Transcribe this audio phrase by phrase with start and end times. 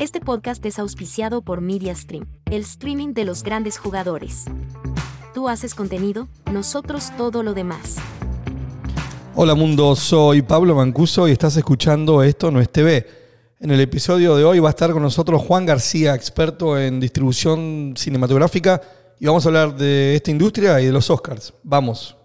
[0.00, 4.46] Este podcast es auspiciado por MediaStream, el streaming de los grandes jugadores.
[5.34, 7.96] Tú haces contenido, nosotros todo lo demás.
[9.34, 13.06] Hola mundo, soy Pablo Mancuso y estás escuchando Esto no es TV.
[13.60, 17.94] En el episodio de hoy va a estar con nosotros Juan García, experto en distribución
[17.96, 18.80] cinematográfica,
[19.20, 21.54] y vamos a hablar de esta industria y de los Oscars.
[21.62, 22.16] Vamos.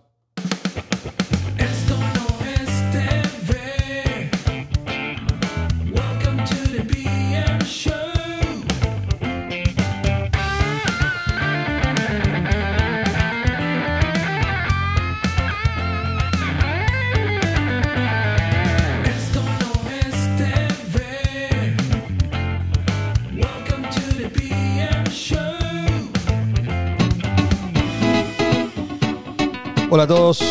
[29.98, 30.42] Hola a todos,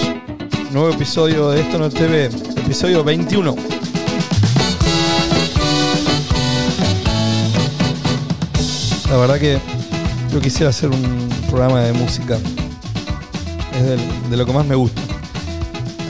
[0.73, 3.55] nuevo episodio de Esto no es TV, episodio 21.
[9.09, 9.61] La verdad que
[10.33, 12.38] yo quisiera hacer un programa de música.
[13.73, 15.01] Es de lo que más me gusta.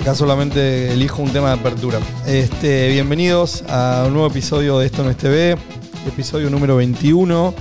[0.01, 2.01] Acá solamente elijo un tema de apertura.
[2.27, 5.59] Este, bienvenidos a un nuevo episodio de Esto no es TV,
[6.07, 7.53] episodio número 21.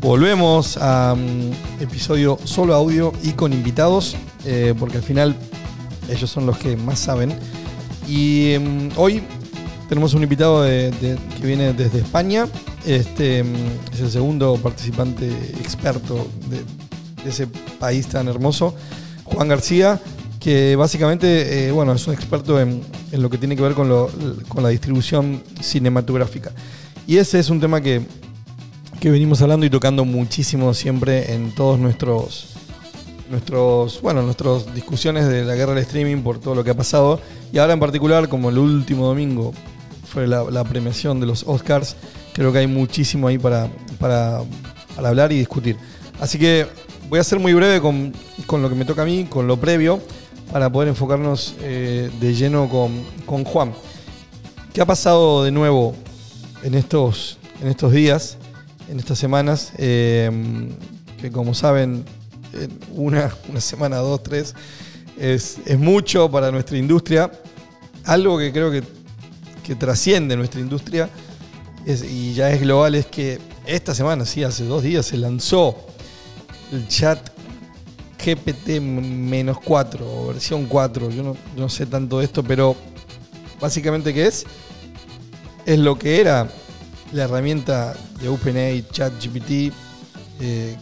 [0.00, 5.36] Volvemos a mm, episodio solo audio y con invitados, eh, porque al final
[6.08, 7.32] ellos son los que más saben.
[8.08, 9.22] Y mm, hoy
[9.88, 10.92] tenemos un invitado de-
[11.40, 12.46] que viene desde España.
[12.86, 13.54] Este mm,
[13.94, 15.28] es el segundo participante
[15.60, 16.62] experto de,
[17.28, 17.46] ese
[17.78, 18.74] país tan hermoso,
[19.24, 19.98] Juan García,
[20.40, 23.88] que básicamente eh, bueno, es un experto en, en lo que tiene que ver con,
[24.46, 26.52] con la distribución cinematográfica.
[27.06, 28.02] Y ese es un tema que,
[29.00, 32.53] que venimos hablando y tocando muchísimo siempre en todos nuestros
[33.30, 37.20] nuestros bueno nuestras discusiones de la guerra del streaming por todo lo que ha pasado.
[37.52, 39.52] Y ahora en particular como el último domingo
[40.06, 41.96] fue la, premiación de los Oscars
[42.32, 44.42] creo que hay muchísimo ahí para, para,
[44.94, 45.76] para hablar y discutir.
[46.20, 46.66] Así que
[47.08, 48.12] voy a ser muy breve con,
[48.46, 50.00] con lo que me toca a mí con lo previo
[50.52, 53.72] para poder enfocarnos eh, de lleno con, con Juan.
[54.72, 55.94] ¿qué ha pasado de nuevo
[56.64, 58.38] en estos, en estos días
[58.88, 60.30] en estas semanas, eh,
[61.20, 62.04] que como saben,
[62.92, 64.54] una, una semana, dos, tres,
[65.18, 67.30] es, es mucho para nuestra industria.
[68.04, 68.82] Algo que creo que,
[69.62, 71.08] que trasciende nuestra industria
[71.86, 75.76] y ya es global es que esta semana, sí, hace dos días, se lanzó
[76.72, 77.18] el chat
[78.18, 81.10] GPT-4 o versión 4.
[81.10, 82.76] Yo no, no sé tanto de esto, pero
[83.60, 84.44] básicamente, ¿qué es?
[85.66, 86.48] Es lo que era
[87.12, 89.72] la herramienta de OpenAI ChatGPT
[90.40, 90.76] eh,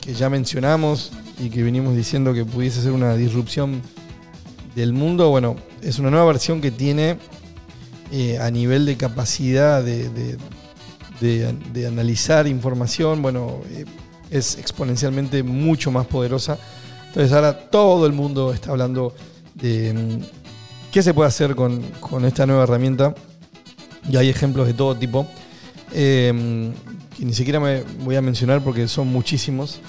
[0.00, 3.80] que, ya mencionamos y que venimos diciendo que pudiese ser una disrupción
[4.74, 7.18] del mundo, bueno, es una nueva versión que tiene
[8.12, 10.36] eh, a nivel de capacidad de-
[11.20, 13.84] de analizar información, bueno, eh,
[14.30, 16.58] es exponencialmente mucho más poderosa.
[17.08, 19.14] Entonces ahora todo el mundo está hablando
[19.54, 23.14] de mm, qué se puede hacer con, con esta nueva herramienta.
[24.08, 25.26] Y hay ejemplos de todo tipo
[25.92, 26.72] eh,
[27.18, 29.80] que ni siquiera me voy a mencionar porque son muchísimos.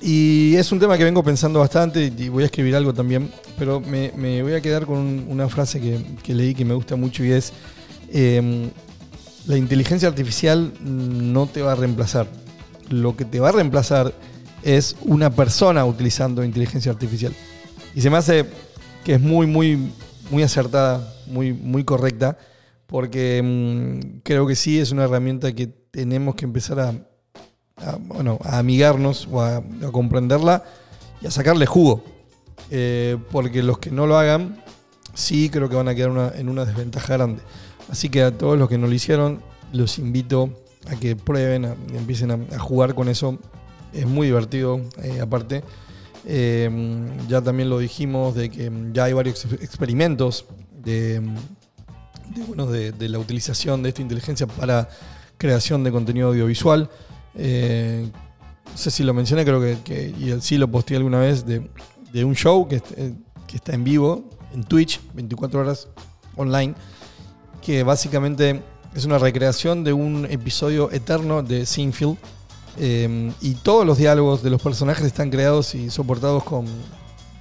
[0.00, 3.80] Y es un tema que vengo pensando bastante y voy a escribir algo también, pero
[3.80, 7.32] me, voy a quedar con un- una frase que, leí que me gusta mucho y
[7.32, 7.52] es,
[8.12, 8.70] eh,
[9.46, 12.26] la inteligencia artificial no te va a reemplazar.
[12.88, 14.14] Lo que te va a reemplazar
[14.62, 17.32] es una persona utilizando inteligencia artificial.
[17.94, 18.46] Y se me hace
[19.04, 19.90] que es muy, muy,
[20.30, 22.38] muy acertada, muy, muy correcta,
[22.86, 26.92] porque mm, creo que sí es una herramienta que tenemos que empezar a,
[28.00, 29.62] bueno, a amigarnos o a,
[29.92, 30.62] comprenderla
[31.22, 32.04] y a sacarle jugo.
[32.70, 34.62] Eh, porque los que no lo hagan,
[35.14, 37.42] sí creo que van a quedar en una desventaja grande.
[37.88, 39.40] Así que a todos los que no lo hicieron,
[39.72, 40.50] los invito
[40.86, 43.38] a que prueben, a, empiecen a, jugar con eso.
[43.94, 45.64] Es muy divertido, eh, aparte.
[46.26, 46.68] Eh,
[47.26, 50.44] ya también lo dijimos de que ya hay varios ex- experimentos
[50.84, 51.22] de,
[52.48, 54.90] bueno, de la utilización de esta inteligencia para
[55.38, 56.90] creación de contenido audiovisual.
[58.76, 61.68] No sé si lo mencioné, creo que, y sí lo posteé alguna vez, de,
[62.12, 63.14] de un show que, eh,
[63.46, 65.88] que está en vivo en Twitch, 24 horas
[66.36, 66.74] online,
[67.62, 68.62] que básicamente
[68.94, 72.16] es una recreación de un episodio eterno de Seinfeld.
[72.78, 76.66] eh, y todos los diálogos de los personajes están creados y soportados con,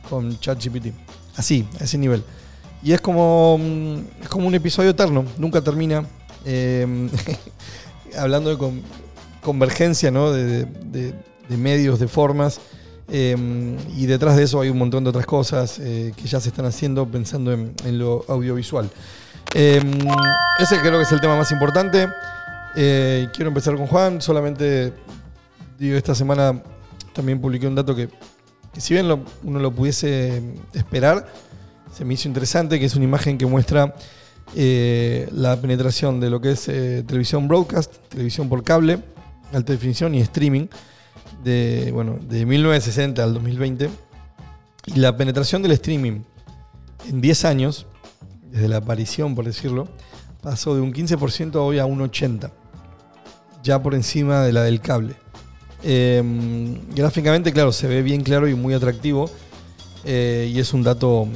[0.09, 0.93] con ChatGPT.
[1.35, 2.23] Así, a ese nivel.
[2.81, 6.05] Y es como, mm, es como un episodio eterno, nunca termina.
[6.45, 7.09] Eh,
[8.17, 8.81] hablando de con-
[9.41, 10.31] convergencia ¿no?
[10.31, 10.67] de,
[11.49, 12.59] medios, de formas.
[13.07, 13.35] eh,
[13.95, 16.65] y detrás de eso hay un montón de otras cosas eh, que ya se están
[16.65, 18.89] haciendo pensando en, lo audiovisual.
[19.53, 19.79] Eh,
[20.59, 22.07] ese creo que es el tema más importante.
[22.75, 24.21] Eh, quiero empezar con Juan.
[24.21, 24.91] Solamente
[25.77, 26.61] digo, esta semana
[27.13, 28.09] también publiqué un dato que,
[28.73, 29.05] que si bien
[29.43, 30.41] uno lo pudiese
[30.73, 31.27] esperar,
[31.95, 33.95] se me hizo interesante, que es una imagen que muestra
[34.53, 38.99] eh, la penetración de lo que es eh, televisión broadcast, televisión por cable,
[39.53, 40.67] alta definición y streaming
[41.43, 43.89] de, bueno, de 1960 al 2020.
[44.87, 46.21] Y la penetración del streaming
[47.09, 47.87] en 10 años,
[48.51, 49.87] desde la aparición, por decirlo,
[50.41, 52.51] pasó de un 15% hoy a un 80%,
[53.63, 55.15] ya por encima de la del cable.
[55.83, 56.21] Eh,
[56.95, 59.29] gráficamente, claro, se ve bien claro y muy atractivo.
[60.03, 61.27] eh, y es un dato.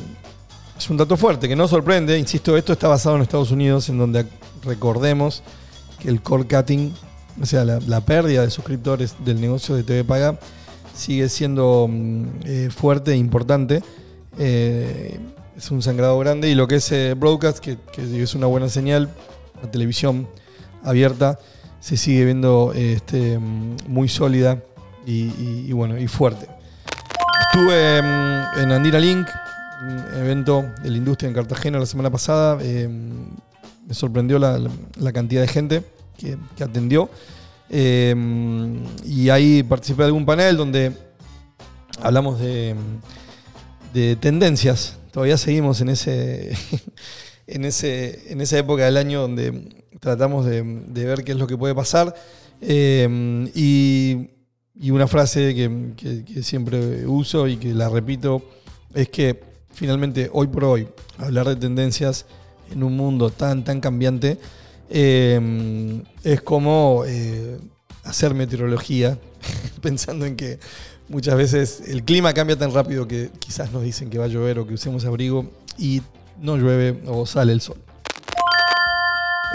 [0.80, 2.18] Es un dato fuerte que no sorprende.
[2.18, 4.26] Insisto, esto está basado en Estados Unidos, en donde
[4.64, 5.44] recordemos
[6.00, 6.94] que el core cutting,
[7.42, 10.40] o sea, la, pérdida de suscriptores del negocio de TV Paga,
[10.96, 13.84] sigue siendo mm, eh, fuerte e importante.
[14.38, 15.20] Eh,
[15.58, 16.50] es un sangrado grande.
[16.50, 19.10] Y lo que es eh, broadcast, que, es una buena señal,
[19.62, 20.30] la televisión
[20.86, 21.40] abierta,
[21.82, 24.64] se sigue viendo este, mm, muy sólida
[25.06, 26.48] y, bueno, y fuerte.
[27.52, 29.28] Estuve mm, en Andina Link,
[30.16, 32.58] evento de la industria en Cartagena la semana pasada.
[32.62, 32.90] eh,
[33.90, 35.84] me sorprendió la, cantidad de gente
[36.16, 37.10] que, atendió.
[37.72, 38.16] Eh,
[39.04, 40.94] y ahí participé de algún panel donde
[42.00, 42.76] hablamos de,
[43.92, 45.00] de tendencias.
[45.12, 46.56] Todavía seguimos en ese,
[47.48, 50.62] en ese, en esa época del año donde tratamos de,
[50.94, 52.14] ver qué es lo que puede pasar.
[52.62, 54.30] Eh, y,
[54.92, 58.42] una frase que siempre uso y que la repito
[58.94, 59.49] es que
[59.80, 62.26] finalmente hoy por hoy hablar de tendencias
[62.70, 64.38] en un mundo tan tan cambiante
[64.90, 67.58] eh, es como eh,
[68.04, 69.18] hacer meteorología
[69.82, 70.60] pensando en que
[71.08, 74.60] muchas veces el clima cambia tan rápido que quizás nos dicen que va a llover
[74.60, 76.02] o que usemos abrigo y
[76.42, 77.78] no llueve o sale el sol.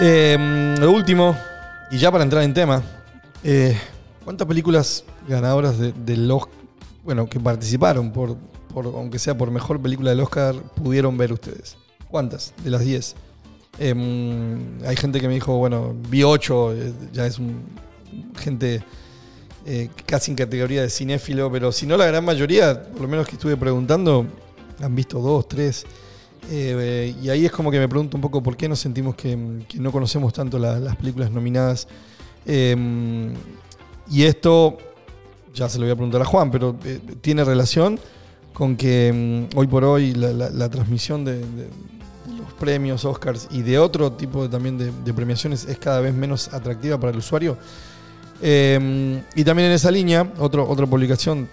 [0.01, 1.37] Eh, lo último,
[1.91, 2.83] y ya para entrar en tema,
[3.45, 3.79] eh,
[4.25, 6.55] ¿cuántas películas ganadoras de, Oscar,
[7.05, 8.39] bueno, que participaron, por,
[8.77, 11.77] aunque sea por mejor película del Oscar, pudieron ver ustedes?
[12.09, 13.15] ¿Cuántas de las 10?
[13.79, 14.57] Eh,
[14.87, 16.75] hay gente que me dijo, bueno, vi 8,
[17.13, 17.63] ya es un,
[18.37, 18.83] gente
[19.67, 23.27] eh, casi en categoría de cinéfilo, pero si no la gran mayoría, por lo menos
[23.27, 24.27] que estuve preguntando,
[24.81, 25.85] han visto dos, tres.
[26.51, 29.35] Eh, y ahí es como que me pregunto un poco por qué nos sentimos que,
[29.37, 31.89] no conocemos tanto la- las películas nominadas.
[32.47, 33.33] Eh,
[34.11, 34.77] y esto,
[35.55, 37.99] ya se lo voy a preguntar a Juan, pero eh, tiene relación
[38.55, 44.13] con que mm, hoy por hoy la, transmisión de, los premios Oscars y de otro
[44.13, 47.59] tipo también de, premiaciones es cada vez menos atractiva para el usuario.
[48.41, 51.49] Eh, y también en esa línea, otra publicación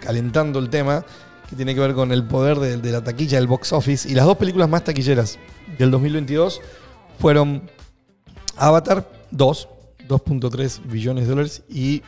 [0.00, 1.04] calentando el tema,
[1.48, 4.08] que tiene que ver con el poder de, de la taquilla del box office.
[4.08, 5.38] Y las dos películas más taquilleras
[5.78, 6.60] del 2022
[7.18, 7.70] fueron
[8.56, 9.68] Avatar 2,
[10.08, 12.02] 2.3 billones de dólares, y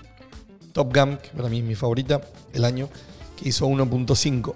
[0.73, 2.21] Top Gun, que para mí es mi favorita,
[2.53, 2.89] el año,
[3.37, 4.55] que hizo 1.5.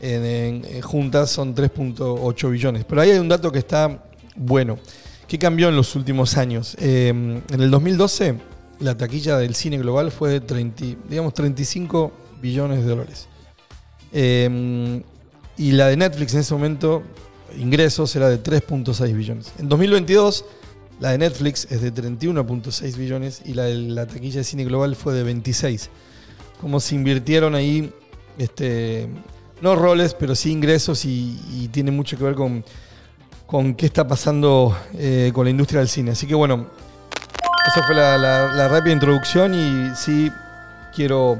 [0.00, 2.84] En, juntas son 3.8 billones.
[2.84, 4.04] Pero ahí hay un dato que está
[4.36, 4.78] bueno.
[5.26, 6.76] ¿Qué cambió en los últimos años?
[6.80, 8.36] Eh, en el 2012,
[8.80, 13.28] la taquilla del cine global fue de 30, digamos, 35 billones de dólares.
[14.12, 15.02] Eh,
[15.58, 17.02] y la de Netflix en ese momento,
[17.58, 19.52] ingresos, era de 3.6 billones.
[19.58, 20.44] En 2022,
[21.00, 24.94] la de Netflix es de 31.6 billones y la de la taquilla de cine global
[24.94, 25.90] fue de 26.
[26.60, 27.92] Como se invirtieron ahí,
[28.38, 29.08] este,
[29.60, 32.64] no roles, pero sí ingresos y, tiene mucho que ver con,
[33.46, 36.12] con qué está pasando eh, con la industria del cine.
[36.12, 36.66] Así que bueno,
[37.66, 40.30] esa fue la, rápida introducción y sí
[40.94, 41.38] quiero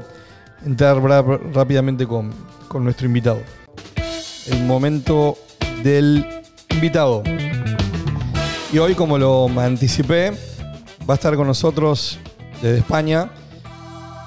[0.65, 2.31] entrar rápidamente con,
[2.67, 3.39] con nuestro invitado.
[4.47, 5.37] El momento
[5.83, 7.23] del invitado.
[8.71, 10.31] Y hoy, como lo anticipé,
[11.09, 12.19] va a estar con nosotros
[12.61, 13.31] desde España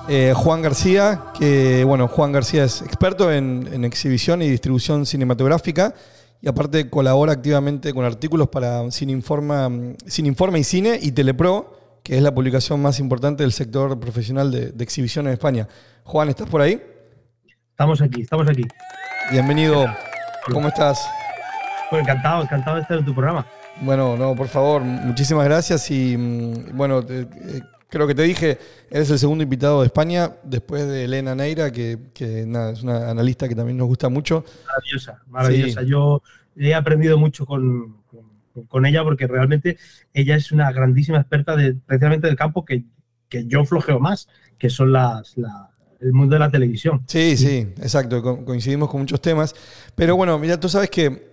[0.09, 5.95] eh, Juan García, que bueno, Juan García es experto en, en exhibición y distribución cinematográfica
[6.41, 9.71] y aparte colabora activamente con artículos para Cine Informa,
[10.19, 14.73] Informe y Cine y Telepro, que es la publicación más importante del sector profesional de,
[14.73, 15.69] de exhibición en España.
[16.05, 16.83] Juan, ¿estás por ahí?
[17.71, 18.67] Estamos aquí, estamos aquí.
[19.31, 19.87] Bienvenido.
[20.53, 21.01] ¿Cómo estás?
[21.91, 23.47] Pues encantado, encantado de estar en tu programa.
[23.81, 27.63] Bueno, no, por favor, muchísimas gracias y mm, bueno, te- eh,
[27.93, 28.59] creo que te dije,
[28.91, 33.11] eres el segundo invitado de España después de Elena Neira, que, que, nada, es una
[33.11, 34.45] analista que también nos gusta mucho.
[34.67, 35.83] Maravillosa, maravillosa.
[35.83, 35.87] Sí.
[35.89, 36.23] Yo
[36.57, 38.33] he aprendido mucho con, con-
[38.67, 39.79] con ella porque realmente
[40.13, 42.85] ella es una grandísima experta de, precisamente del campo que,
[43.29, 45.71] que yo flojeo más, que son las, la-
[46.01, 47.03] el mundo de la televisión.
[47.07, 49.55] Sí, sí, exacto, co- coincidimos con muchos temas.
[49.95, 51.33] Pero bueno, mira, tú sabes que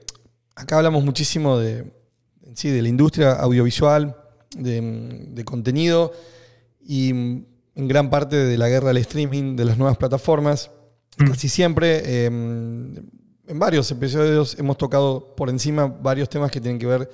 [0.55, 1.91] acá hablamos muchísimo de,
[2.53, 4.15] sí, de la industria audiovisual,
[4.55, 6.11] de, de contenido
[6.89, 10.71] y mm, en gran parte de la guerra del streaming, de las nuevas plataformas.
[11.19, 11.27] Mm.
[11.27, 16.87] Casi siempre, eh, en varios episodios hemos tocado por encima varios temas que tienen que
[16.87, 17.11] ver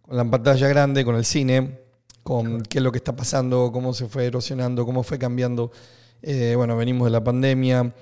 [0.00, 1.78] con la pantalla grande, con el cine,
[2.24, 5.70] con qué es lo que está pasando, cómo se fue erosionando, cómo fue cambiando.
[6.20, 7.94] Eh, bueno, venimos de la pandemia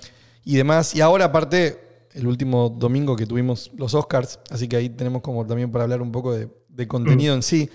[0.47, 0.95] y demás.
[0.95, 5.47] Y ahora, aparte, el último domingo que tuvimos los Oscars, así que ahí tenemos como
[5.47, 7.69] también para hablar un poco de, de contenido en sí.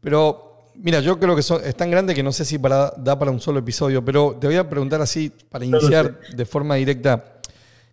[0.00, 3.18] Pero, mira, yo creo que son- es tan grande que no sé si para, da
[3.18, 7.38] para un solo episodio, pero te voy a preguntar así, para iniciar de forma directa,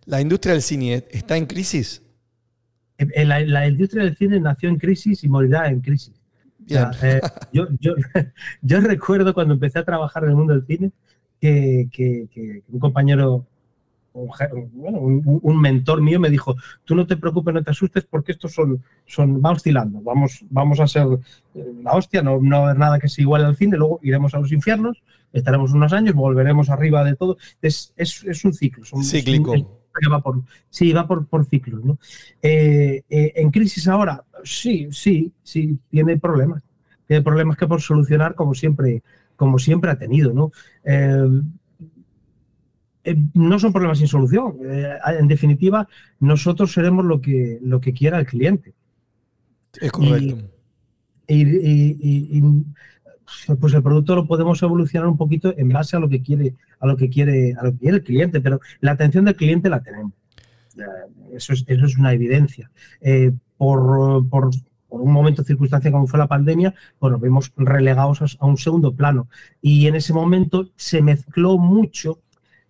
[0.06, 2.02] ¿la industria del cine está en crisis?
[2.98, 6.14] La, la industria del cine nació en crisis y morirá en crisis.
[6.66, 7.16] O sea, Bien.
[7.16, 7.20] eh,
[7.52, 7.94] yo, yo,
[8.62, 10.92] yo recuerdo cuando empecé a trabajar en el mundo del cine
[11.40, 13.46] que, que- que un compañero,
[14.12, 14.30] un,
[14.72, 18.32] bueno, un- un mentor mío me dijo, tú no te preocupes, no te asustes porque
[18.32, 21.06] estos son, son va oscilando, vamos, vamos a ser
[21.54, 24.00] eh, la hostia, no, no va a haber nada que sea igual al cine, luego
[24.02, 25.02] iremos a los infiernos,
[25.32, 27.36] estaremos unos años, volveremos arriba de todo.
[27.62, 28.82] Es, es, es un ciclo.
[28.84, 29.52] es es Cíclico.
[29.52, 31.84] que va por, sí, va por, por ciclos.
[31.84, 31.98] ¿no?
[32.42, 36.62] Eh, eh, en crisis ahora, sí, sí, sí, tiene problemas.
[37.06, 39.02] Tiene problemas que por solucionar, como siempre,
[39.36, 40.32] como siempre ha tenido.
[40.32, 40.52] ¿no?
[40.84, 41.42] Eh,
[43.12, 44.56] eh, no son problemas sin solución.
[44.64, 45.88] Eh, en definitiva,
[46.20, 48.74] nosotros seremos lo que, lo que quiera el cliente.
[49.80, 50.36] Es correcto.
[51.26, 52.42] Y, y- y- y,
[53.60, 56.86] pues el producto lo podemos evolucionar un poquito en base a lo que quiere, a
[56.88, 59.80] lo que quiere, a lo que quiere el cliente, pero la atención del cliente la
[59.82, 60.12] tenemos.
[60.76, 60.82] Eh,
[61.36, 62.70] Eso es, eso es una evidencia.
[63.00, 64.50] Eh, por, por-
[64.88, 68.56] por un momento circunstancia como fue la pandemia, pues nos vimos relegados a, a un
[68.56, 69.28] segundo plano.
[69.62, 72.18] Y en ese momento se mezcló mucho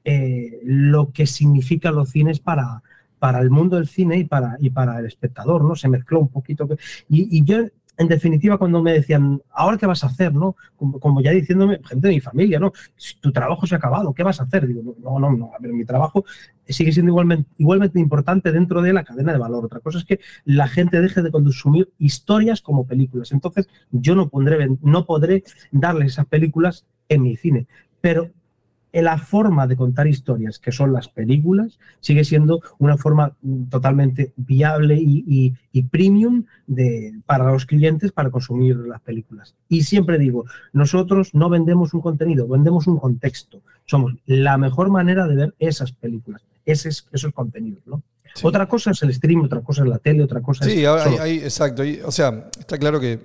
[0.04, 2.82] eh, lo que significan los cines para,
[3.20, 5.76] para el mundo del cine y para, y para el espectador, ¿no?
[5.76, 6.66] Se mezcló un poquito.
[7.08, 7.58] Y, yo,
[7.98, 10.34] en definitiva, cuando me decían, ¿ahora qué vas a hacer?
[10.34, 10.56] ¿no?
[10.74, 12.72] Como, como ya diciéndome, gente de mi familia, ¿no?
[13.20, 14.66] Tu trabajo se ha acabado, ¿qué vas a hacer?
[14.66, 16.24] Digo, no, no, no, a ver, mi trabajo
[16.66, 19.66] sigue siendo igualmente, igualmente importante dentro de la cadena de valor.
[19.66, 23.32] Otra cosa es que la gente deje de consumir historias como películas.
[23.32, 27.66] Entonces, yo no, pondré, no podré darle esas películas en mi cine.
[28.00, 28.30] Pero
[28.92, 34.32] la forma de contar historias, que son las películas, sigue siendo una forma mm, totalmente
[34.36, 39.54] viable y, y- y premium de, para los clientes para consumir las películas.
[39.68, 43.62] Y siempre digo, nosotros no vendemos un contenido, vendemos un contexto.
[43.86, 47.82] Somos la mejor manera de ver esas películas, esos, esos contenidos.
[47.86, 48.02] ¿no?
[48.34, 48.46] Sí.
[48.46, 50.72] Otra cosa es el stream, otra cosa es la tele, otra cosa es...
[50.72, 51.84] Sí, hay, exacto.
[51.84, 53.20] y, o sea, está claro que,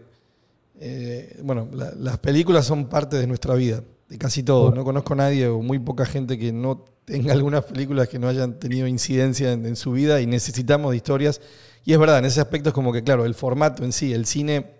[0.80, 4.74] eh, bueno, la- las películas son parte de nuestra vida, de casi todo.
[4.74, 8.28] No conozco a nadie o muy poca gente que no tenga algunas películas que no
[8.28, 11.42] hayan tenido incidencia en, en su vida y necesitamos de historias.
[11.84, 14.26] Y es verdad, en ese aspecto es como que, claro, el formato en sí, el
[14.26, 14.72] cine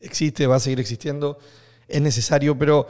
[0.00, 1.38] existe, va a seguir existiendo,
[1.88, 2.86] es necesario, pero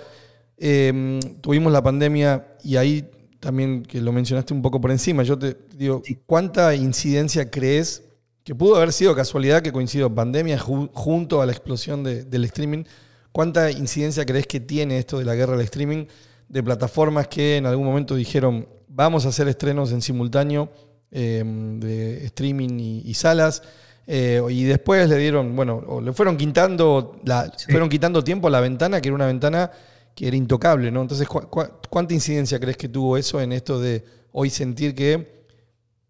[0.59, 5.39] eh, tuvimos la pandemia y ahí también que lo mencionaste un poco por encima, yo
[5.39, 8.03] te digo, ¿cuánta incidencia crees
[8.45, 12.45] que pudo haber sido casualidad que coincidió pandemia ju- junto a la explosión de- del
[12.45, 12.85] streaming?
[13.33, 16.07] ¿Cuánta incidencia crees que tiene esto de la guerra del streaming
[16.49, 20.71] de plataformas que en algún momento dijeron vamos a hacer estrenos en simultáneo
[21.11, 21.43] eh,
[21.79, 23.63] de streaming y, y salas?
[24.07, 27.71] eh, y después le dieron, bueno, o le fueron quitando, la, Sí.
[27.71, 29.71] fueron quitando tiempo a la ventana, que era una ventana
[30.15, 31.01] que era intocable, ¿no?
[31.03, 35.45] Entonces, ¿cu- cu- ¿cuánta incidencia crees que tuvo eso en esto de hoy sentir que,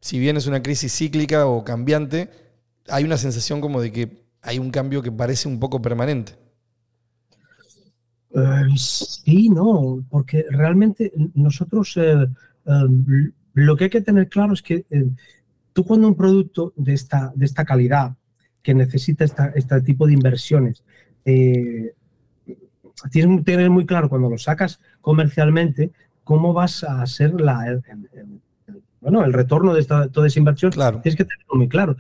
[0.01, 2.31] si bien es una crisis cíclica o cambiante,
[2.89, 6.33] hay una sensación como de que hay un cambio que parece un poco permanente?
[8.35, 12.27] Eh, sí, no, porque realmente nosotros eh,
[12.67, 15.11] eh, lo que hay que tener claro es que eh,
[15.73, 18.15] tú cuando un producto de esta, de esta calidad,
[18.63, 20.83] que necesita esta- este tipo de inversiones,
[21.25, 21.93] eh,
[23.11, 25.91] tienes que tener muy claro cuando lo sacas comercialmente
[26.25, 28.09] cómo vas a hacer la, el- el-
[28.69, 31.01] el- bueno, el retorno de esta, toda esa inversión Claro.
[31.01, 31.97] Tienes que tenerlo muy claro.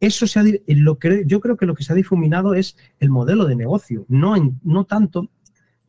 [0.00, 3.10] Eso se ha, lo que, yo creo que lo que se ha difuminado es el
[3.10, 5.28] modelo de negocio, no, en- no tanto,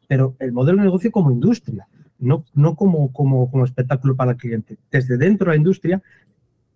[0.10, 1.88] pero el modelo de negocio como industria,
[2.18, 4.80] no, no como, como, como espectáculo para el cliente.
[4.90, 6.02] Desde dentro de la industria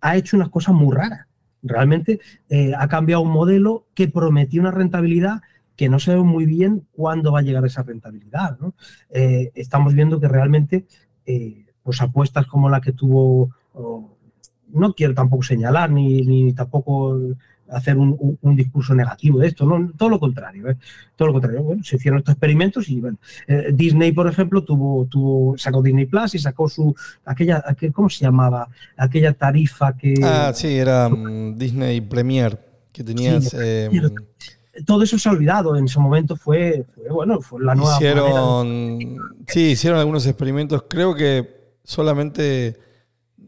[0.00, 1.26] ha hecho una cosa muy rara.
[1.60, 5.42] Realmente eh, ha cambiado un modelo que prometía una rentabilidad
[5.74, 8.56] que no ve muy bien cuándo va a llegar esa rentabilidad.
[9.10, 10.86] Eh, estamos viendo que realmente
[11.26, 13.50] eh, pues apuestas como la que tuvo,
[14.74, 17.18] no quiero tampoco señalar ni, ni tampoco
[17.70, 20.76] hacer un, un- un discurso negativo de esto, no, todo lo contrario, ¿eh?
[21.16, 21.62] todo lo contrario.
[21.62, 23.16] Bueno, se hicieron estos experimentos y bueno,
[23.48, 28.10] eh, Disney, por ejemplo, tuvo, tuvo, sacó Disney Plus y sacó su, aquella, aquel, ¿cómo
[28.10, 28.68] se llamaba?
[28.98, 30.14] Aquella tarifa que...
[30.22, 32.58] Ah, sí, era mm, Disney Premier,
[32.92, 33.44] que tenías...
[33.44, 33.88] Sí, eh,
[34.84, 35.76] todo eso se ha olvidado.
[35.76, 39.16] En ese momento fue, fue, bueno, fue la nueva manera de- Hicieron,
[39.46, 40.84] sí, hicieron algunos experimentos.
[40.88, 42.76] Creo que solamente,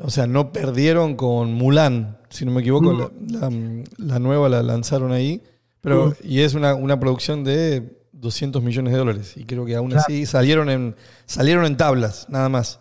[0.00, 2.92] o sea, no perdieron con Mulan, si no me equivoco.
[2.92, 2.98] Mm.
[3.32, 5.42] La, la- la nueva la lanzaron ahí.
[5.80, 6.12] Pero, Mm.
[6.24, 9.34] y es una, una producción de 200 millones de dólares.
[9.36, 10.04] Y creo que aún Claro.
[10.06, 12.80] así salieron en, salieron en tablas, nada más.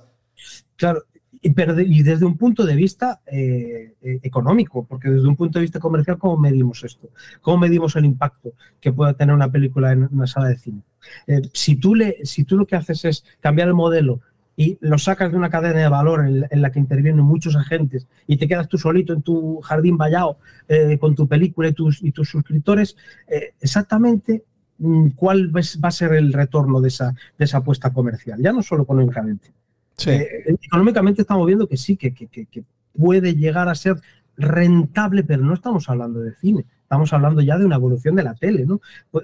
[0.76, 1.04] Claro,
[1.42, 5.36] y, pero de- y desde un punto de vista eh, eh, económico, porque desde un
[5.36, 7.10] punto de vista comercial, ¿cómo medimos esto?
[7.42, 10.82] ¿Cómo medimos el impacto que puede tener una película en una sala de cine?
[11.28, 14.22] Eh, si, tú le, si tú lo que haces es cambiar el modelo
[14.58, 18.08] y lo sacas de una cadena de valor en, en la que intervienen muchos agentes
[18.26, 22.02] y te quedas tú solito en tu jardín vallado eh, con tu película y tus,
[22.02, 22.96] y tus suscriptores,
[23.28, 24.44] eh, exactamente
[24.78, 28.64] mm, cuál va a ser el retorno de esa, de esa apuesta comercial, ya no
[28.64, 29.52] solo económicamente.
[29.98, 30.12] Sí.
[30.12, 32.64] Eh, económicamente estamos viendo que sí, que- que- que
[32.98, 33.98] puede llegar a ser
[34.38, 38.36] rentable, pero no estamos hablando de cine, estamos hablando ya de una evolución de la
[38.36, 38.80] tele, ¿no?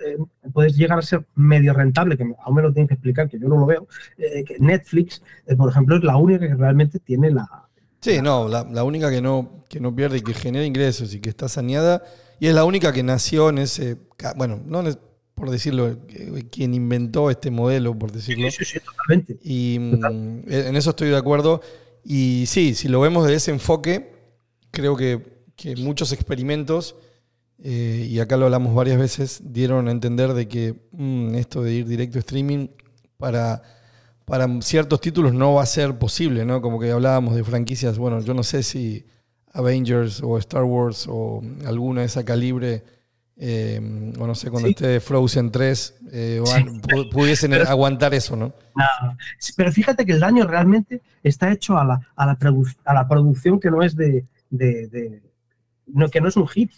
[0.06, 0.18] Eh,
[0.52, 3.48] Puedes llegar a ser medio rentable, que aún me lo tienen que explicar, que yo
[3.48, 3.88] no lo veo,
[4.18, 7.48] eh, que Netflix, eh, por ejemplo, es la única que realmente tiene la...
[8.02, 11.20] Sí, no, la, la única que no, que no pierde y que genera ingresos y
[11.22, 12.04] que está saneada,
[12.40, 13.98] y es la única que nació en ese,
[14.36, 14.84] bueno, no
[15.36, 18.50] por decirlo, que- quien inventó este modelo, por decirlo.
[18.52, 19.38] Sí, sí, totalmente.
[19.44, 21.62] Y mm, en eso estoy de acuerdo.
[22.04, 24.14] Y sí, si lo vemos de ese enfoque,
[24.72, 26.96] creo que, que muchos experimentos,
[27.64, 31.74] eh, y acá lo hablamos varias veces, dieron a entender de que mm, esto de
[31.74, 32.68] ir directo a streaming
[33.18, 33.62] para,
[34.26, 36.62] para ciertos títulos no va a ser posible, ¿no?
[36.62, 39.06] Como que hablábamos de franquicias, bueno, yo no sé si
[39.54, 42.84] Avengers o Star Wars o alguna de esa calibre,
[43.38, 43.80] eh,
[44.20, 44.72] o no sé, cuando Sí.
[44.78, 48.54] esté Frozen 3, eh, van- pudiesen Pero- aguantar eso, ¿no?
[48.76, 49.18] Nada.
[49.58, 53.08] Pero fíjate que el daño realmente está hecho a la, a la, produ- a la
[53.08, 55.22] producción que no es de, de- de-
[55.88, 56.72] no, que no es un hit.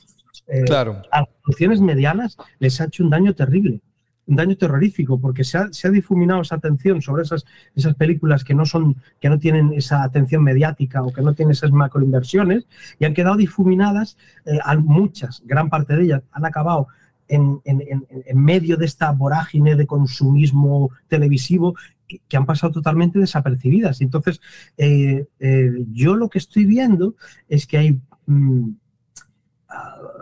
[0.48, 1.02] Eh, Claro.
[1.12, 3.82] a las producciones medianas les ha hecho un daño terrible,
[4.26, 7.46] un daño terrorífico, porque se ha, se ha difuminado esa atención sobre esas,
[7.76, 11.52] esas películas que no son, que no tienen esa atención mediática o que no tienen
[11.54, 12.66] esas macroinversiones
[13.00, 16.88] y han quedado difuminadas, eh, a muchas, gran parte de ellas han acabado
[17.28, 21.76] en, en- en- en medio de esta vorágine de consumismo televisivo
[22.08, 24.02] que, que han pasado totalmente desapercibidas.
[24.02, 24.42] Entonces,
[24.78, 27.16] eh, eh, yo lo que estoy viendo
[27.48, 28.70] es que hay mm,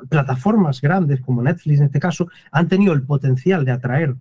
[0.10, 4.16] plataformas grandes como Netflix en este caso han tenido el potencial de atraer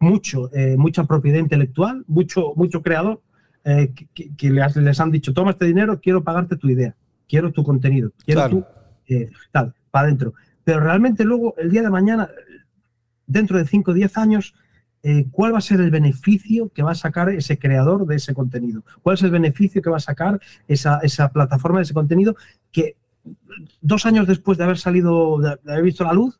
[0.00, 3.20] mucho, eh, mucha propiedad intelectual, mucho, mucho creador
[3.64, 6.94] eh, que, que- que les, les han dicho, toma este dinero, quiero pagarte tu idea,
[7.28, 8.66] quiero tu contenido, quiero Claro.
[9.06, 10.34] tu eh, tal, para adentro.
[10.64, 12.28] Pero realmente luego, el día de mañana,
[13.26, 14.54] dentro de 5 o 10 años,
[15.04, 18.34] eh, ¿cuál va a ser el beneficio que va a sacar ese creador de ese
[18.34, 18.84] contenido?
[19.02, 22.36] ¿Cuál es el beneficio que va a sacar esa, esa plataforma de ese contenido
[22.70, 22.96] que
[23.80, 26.38] dos años después de haber salido, de, de haber visto la luz,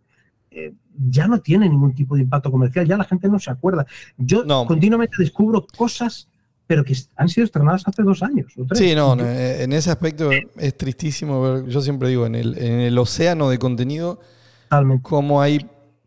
[0.51, 0.73] eh,
[1.09, 3.87] ya no tiene ningún tipo de impacto comercial, ya la gente no se acuerda.
[4.19, 4.67] Yo No.
[4.67, 6.29] continuamente descubro cosas,
[6.67, 8.79] pero que han sido estrenadas hace dos años o tres.
[8.79, 12.57] Sí, no, no, eh, en ese aspecto es tristísimo ver, yo siempre digo, en el,
[12.59, 14.21] en el océano de contenido,
[14.65, 15.03] Totalmente.
[15.03, 15.67] cómo hay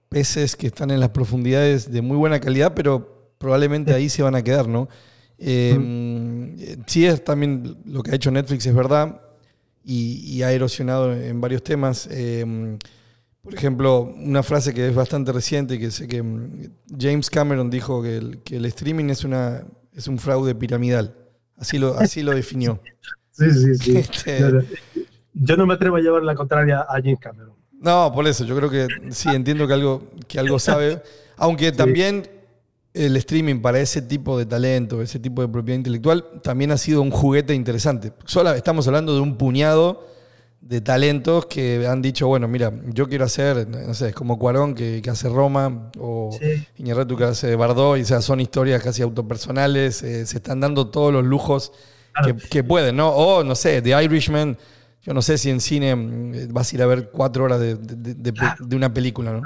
[0.10, 4.36] peces que están en las profundidades de muy buena calidad, pero probablemente ahí se van
[4.36, 4.88] a quedar, ¿no?
[5.38, 9.22] Eh, Sí, es también lo que ha hecho Netflix, es verdad,
[9.86, 12.08] y, y ha erosionado en varios temas.
[12.12, 12.78] Eh,
[13.42, 16.70] por ejemplo, una frase que es bastante reciente, que sé que mm,
[17.00, 21.16] James Cameron dijo que el, que el streaming es, una, es un fraude piramidal.
[21.58, 22.82] Así lo, así lo definió.
[23.38, 23.98] Sí, sí, sí.
[23.98, 24.64] Este- Yo no-
[25.34, 27.52] Yo no me atrevo a llevar la contraria a James Cameron.
[27.82, 31.04] No, por eso, yo creo que sí, entiendo que algo, que algo sabe.
[31.36, 32.26] Aunque también
[32.96, 37.02] el streaming para ese tipo de talento, ese tipo de propiedad intelectual, también ha sido
[37.02, 38.14] un juguete interesante.
[38.26, 40.08] Solo estamos hablando de un puñado
[40.62, 44.74] de talentos que han dicho, bueno, mira, yo quiero hacer, no sé, es como Cuarón
[44.74, 46.66] que, que hace Roma, o Sí.
[46.84, 51.14] Que hace Bardot, y o sea, son historias casi autopersonales, eh, se están dando todos
[51.14, 51.72] los lujos
[52.14, 52.38] Claro.
[52.38, 53.10] que, que pueden, ¿no?
[53.10, 54.58] O, no sé, The Irishman,
[55.04, 57.76] yo no sé si en cine mm, vas a ir a ver cuatro horas de,
[57.76, 58.66] de- de- Claro.
[58.66, 59.42] de una película, ¿no?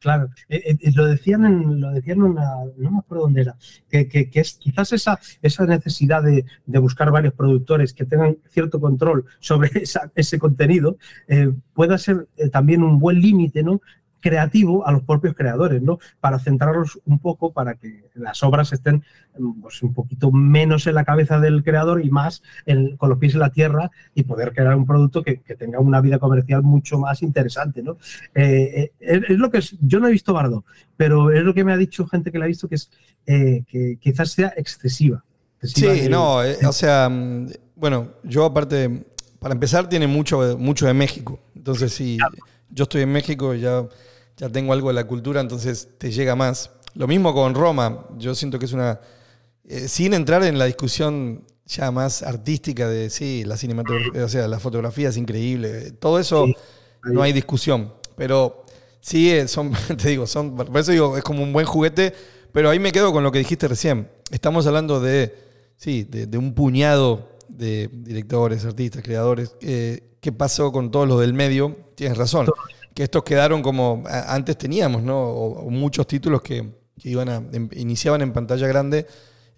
[0.00, 2.44] Claro, Eh, eh, eh, lo decían en, lo decían en una,
[2.78, 3.56] no me acuerdo dónde era,
[3.90, 8.38] que, que- que es quizás esa, esa necesidad de, de buscar varios productores que tengan
[8.48, 10.96] cierto control sobre esa- ese contenido,
[11.28, 13.82] eh, pueda ser también un buen límite, ¿no?
[14.20, 15.98] Creativo a los propios creadores, ¿no?
[16.20, 19.02] Para centrarlos un poco, para que las obras estén
[19.38, 23.18] mm, pues, un poquito menos en la cabeza del creador y más en- con los
[23.18, 26.62] pies en la tierra y poder crear un producto que, que tenga una vida comercial
[26.62, 27.96] mucho más interesante, ¿no?
[28.34, 28.42] Eh,
[28.74, 30.64] eh, es, es lo que es- yo no he visto Bardo,
[30.96, 32.90] pero es lo que me ha dicho gente que la ha visto que es
[33.26, 35.24] eh, que quizás sea excesiva.
[35.56, 39.04] excesiva Sí, de- no, eh, o sea, mm, bueno, yo aparte,
[39.38, 41.38] para empezar, tiene mucho, mucho de México.
[41.54, 42.18] Entonces, sí,
[42.70, 43.84] yo estoy en México y ya,
[44.40, 46.70] ya tengo algo de la cultura, entonces te llega más.
[46.94, 48.98] Lo mismo con Roma, yo siento que es una...
[49.68, 54.48] eh, sin entrar en la discusión ya más artística de, sí, la cinematografía, o sea,
[54.48, 56.54] la fotografía es increíble, todo eso Sí.
[57.04, 58.64] no hay discusión, pero
[59.00, 59.72] sí, eh, son,
[60.02, 62.12] te digo, son, por eso digo, es como un buen juguete,
[62.52, 64.08] pero ahí me quedo con lo que dijiste recién.
[64.32, 65.34] Estamos hablando de,
[65.76, 69.54] sí, de, de un puñado de directores, artistas, creadores.
[69.60, 71.76] eh, ¿Qué pasó con todos los del medio?
[71.94, 72.46] Tienes razón,
[72.94, 75.18] que estos quedaron como antes teníamos, ¿no?
[75.18, 79.06] O, o muchos títulos que, que iban a, em- iniciaban en pantalla grande,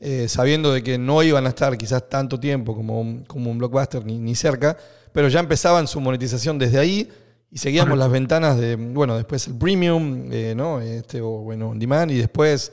[0.01, 3.59] eh, sabiendo de que no iban a estar quizás tanto tiempo como un, como un
[3.59, 4.77] blockbuster ni, ni cerca,
[5.13, 7.09] pero ya empezaban su monetización desde ahí
[7.51, 10.81] y seguíamos las ventanas de, bueno, después el premium, eh, ¿no?
[10.81, 12.73] Este, o bueno, on demand y después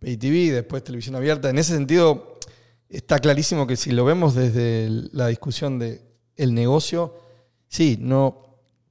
[0.00, 1.48] pay TV, después televisión abierta.
[1.48, 2.38] En ese sentido,
[2.88, 6.02] está clarísimo que si lo vemos desde la discusión de
[6.36, 7.14] el negocio,
[7.68, 8.45] sí, no,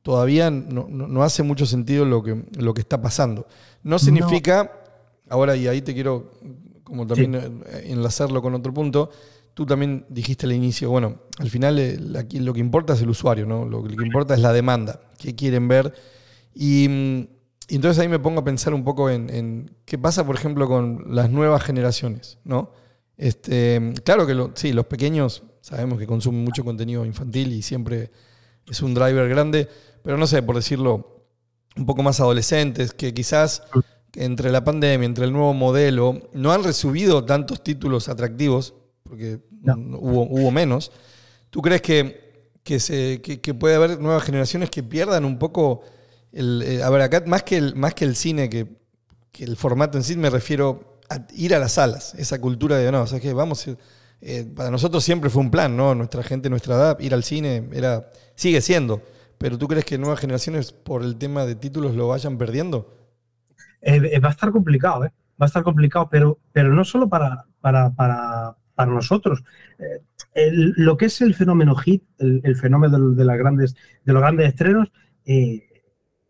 [0.06, 3.48] todavía no, no- hace mucho sentido lo que, lo que está pasando.
[3.82, 4.72] No significa,
[5.30, 6.32] ahora y ahí te quiero
[6.84, 7.34] como también
[7.66, 9.10] eh, enlazarlo con otro punto,
[9.56, 11.98] tú también dijiste al inicio, bueno, al final eh,
[12.40, 13.66] lo que importa es el usuario, ¿no?
[13.66, 15.92] Lo que importa es la demanda, qué quieren ver.
[16.54, 17.20] Y, mm,
[17.70, 20.68] y entonces ahí me pongo a pensar un poco en, en qué pasa, por ejemplo,
[20.68, 22.70] con las nuevas generaciones, ¿no?
[23.18, 28.12] Este, claro que lo- sí, los pequeños sabemos que consumen mucho contenido infantil y siempre
[28.70, 29.68] es un driver grande,
[30.06, 31.26] pero no sé, por decirlo,
[31.76, 33.64] un poco más adolescentes, que quizás
[34.14, 39.76] entre la pandemia, entre el nuevo modelo, no han recibido tantos títulos atractivos, porque No.
[40.00, 40.92] hubo, hubo menos.
[41.50, 45.82] ¿Tú crees que, que, se, que, que puede haber nuevas generaciones que pierdan un poco
[46.32, 46.64] el...
[46.66, 48.68] eh, a ver, acá más que el, más que el cine, que,
[49.32, 52.92] que el formato en sí, me refiero a ir a las salas, esa cultura de,
[52.92, 53.68] no, o sea, que vamos,
[54.22, 55.94] eh, para nosotros siempre fue un plan, ¿no?
[55.96, 59.02] Nuestra gente, nuestra edad, ir al cine era, sigue siendo.
[59.38, 62.94] Pero ¿tú crees que nuevas generaciones por el tema de títulos lo vayan perdiendo?
[63.82, 65.12] Eh, eh, va a estar complicado, ¿eh?
[65.40, 69.44] Va a estar complicado, pero, pero no solo para, para, para, para nosotros.
[69.80, 74.48] Eh, lo que es el fenómeno hit, el, fenómeno de, las grandes, de los grandes
[74.48, 74.92] estrenos,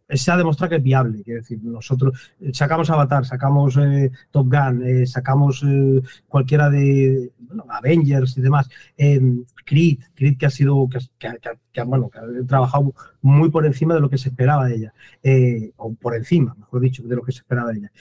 [0.10, 1.24] se ha demostrado que es viable.
[1.24, 7.32] Quiero decir, nosotros eh, sacamos Avatar, sacamos eh, Top Gun, eh, sacamos eh, cualquiera de
[7.70, 8.70] Avengers y demás.
[8.98, 9.20] eh,
[9.66, 14.00] Creed, Creed que ha sido, que, que- bueno, que ha trabajado muy por encima de
[14.02, 14.94] lo que se esperaba de ella
[15.78, 17.92] o por encima, mejor dicho, de lo que se esperaba de ella.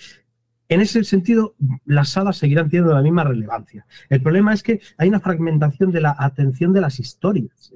[0.68, 3.86] En ese sentido, las salas seguirán teniendo la misma relevancia.
[4.08, 7.72] El problema es que hay una fragmentación de la atención de las historias.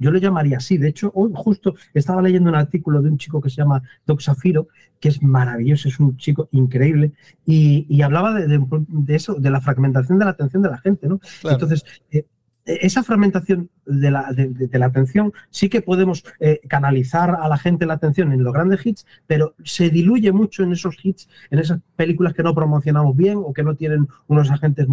[0.00, 0.76] Yo lo llamaría así.
[0.78, 4.20] De hecho, hoy justo estaba leyendo un artículo de un chico que se llama Doc
[4.20, 4.66] Safiro,
[4.98, 7.12] que es maravilloso, es un chico increíble,
[7.46, 10.78] y, y hablaba de, de- de eso, de la fragmentación de la atención de la
[10.78, 11.06] gente.
[11.06, 11.20] ¿no?
[11.42, 11.54] Claro.
[11.56, 12.26] Entonces, eh,
[12.66, 17.86] esa fragmentación de la, de- la atención sí que podemos eh, canalizar a la gente
[17.86, 21.80] la atención en los grandes hits, pero se diluye mucho en esos hits, en esas
[21.96, 24.86] películas que no promocionamos bien o que no tienen unos agentes,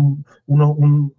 [0.48, 1.14] uno- un-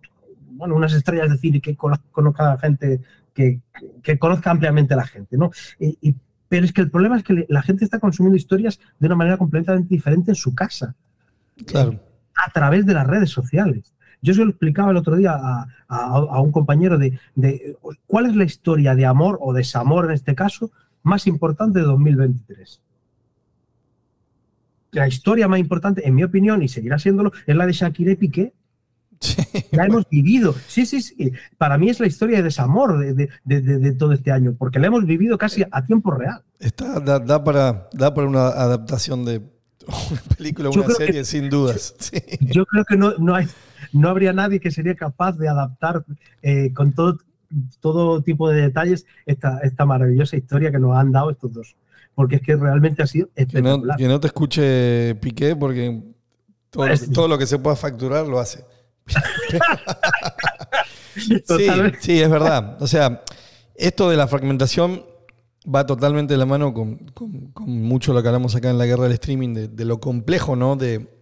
[0.52, 3.00] bueno, unas estrellas de cine que cono- conozca a la gente,
[3.38, 3.60] que,
[4.02, 5.36] que conozca ampliamente la gente.
[5.36, 5.50] ¿no?
[5.78, 6.14] Y- y-
[6.48, 9.36] pero es que el problema es que la gente está consumiendo historias de una manera
[9.36, 10.94] completamente diferente en su casa
[11.66, 12.00] Claro.
[12.34, 13.92] a través de las redes sociales.
[14.22, 18.26] Yo se lo explicaba el otro día a, a- a un compañero de, de cuál
[18.26, 20.70] es la historia de amor o desamor en este caso
[21.04, 22.80] más importante de 2023.
[24.92, 28.16] La historia más importante, en mi opinión, y seguirá siéndolo, es la de Shakira y
[28.16, 28.52] Piqué.
[29.70, 30.54] La hemos vivido.
[30.66, 31.32] Sí, sí, sí.
[31.56, 34.54] Para mí es la historia de desamor de, de- de- de- de todo este año,
[34.58, 36.42] porque la hemos vivido casi a tiempo real.
[36.58, 39.38] Está, da, da para, da para una adaptación de
[39.86, 41.94] una película una que- serie, sin dudas.
[41.98, 42.18] Sí.
[42.40, 43.46] Yo creo que no, no, hay,
[43.92, 46.04] no habría nadie que sería capaz de adaptar
[46.42, 47.18] eh, con todo,
[47.80, 51.76] todo tipo de detalles esta, esta maravillosa historia que nos han dado estos dos.
[52.14, 53.96] Porque es que realmente ha sido Que no, espectacular.
[53.96, 56.02] que no te escuche Piqué porque
[56.70, 58.64] todo, lo, Es- todo lo que se pueda facturar lo hace.
[61.16, 61.66] Sí,
[62.00, 62.76] sí, es verdad.
[62.80, 63.22] O sea,
[63.74, 65.04] esto de la fragmentación
[65.72, 68.86] va totalmente de la mano con, con- con mucho lo que hablamos acá en la
[68.86, 70.76] guerra del streaming, de, de lo complejo, ¿no?
[70.76, 71.18] De,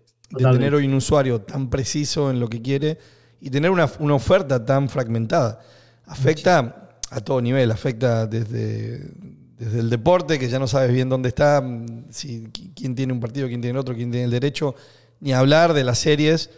[0.53, 2.99] tener hoy un usuario tan preciso en lo que quiere
[3.41, 5.61] y tener una, una oferta tan fragmentada.
[6.07, 9.09] Afecta a todo nivel, afecta desde,
[9.57, 11.63] desde el deporte, que ya no sabes bien dónde está,
[12.11, 14.75] si, qui- quién tiene un partido, quién tiene otro, quién tiene el derecho,
[15.21, 16.51] ni hablar de las series,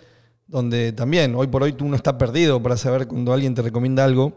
[0.48, 4.04] donde también hoy por hoy tú no estás perdido para saber cuando alguien te recomienda
[4.04, 4.32] algo.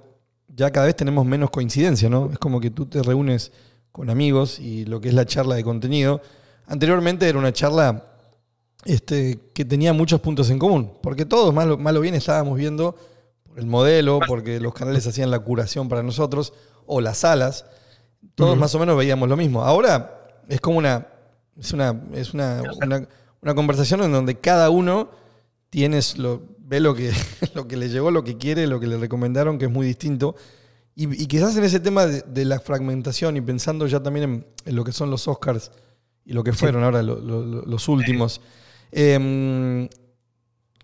[0.54, 2.30] Ya cada vez tenemos menos coincidencia, ¿no?
[2.32, 3.52] Es como que tú te reúnes
[3.92, 6.22] con amigos y lo que es la charla de contenido.
[6.68, 8.06] Anteriormente era una charla
[8.86, 12.58] este, que tenía muchos puntos en común, porque todos, mal, o- mal o bien, estábamos
[12.58, 12.96] viendo
[13.44, 16.54] por el modelo, porque los canales hacían la curación para nosotros,
[16.86, 17.66] o las salas,
[18.36, 19.64] todos más o menos veíamos lo mismo.
[19.64, 21.08] Ahora es como una,
[21.58, 23.08] Es una, es una, una-
[23.42, 25.10] una conversación en donde cada uno
[25.72, 27.12] tienes lo, ve lo que,
[27.56, 30.36] lo que le llegó, lo que quiere, lo que le recomendaron, que es muy distinto.
[30.94, 34.48] Y, y quizás en ese tema de, de la fragmentación y pensando ya también en,
[34.66, 35.72] en lo que son los Oscars
[36.26, 38.42] y lo que fueron ahora lo- lo- lo- los últimos.
[38.92, 39.90] em,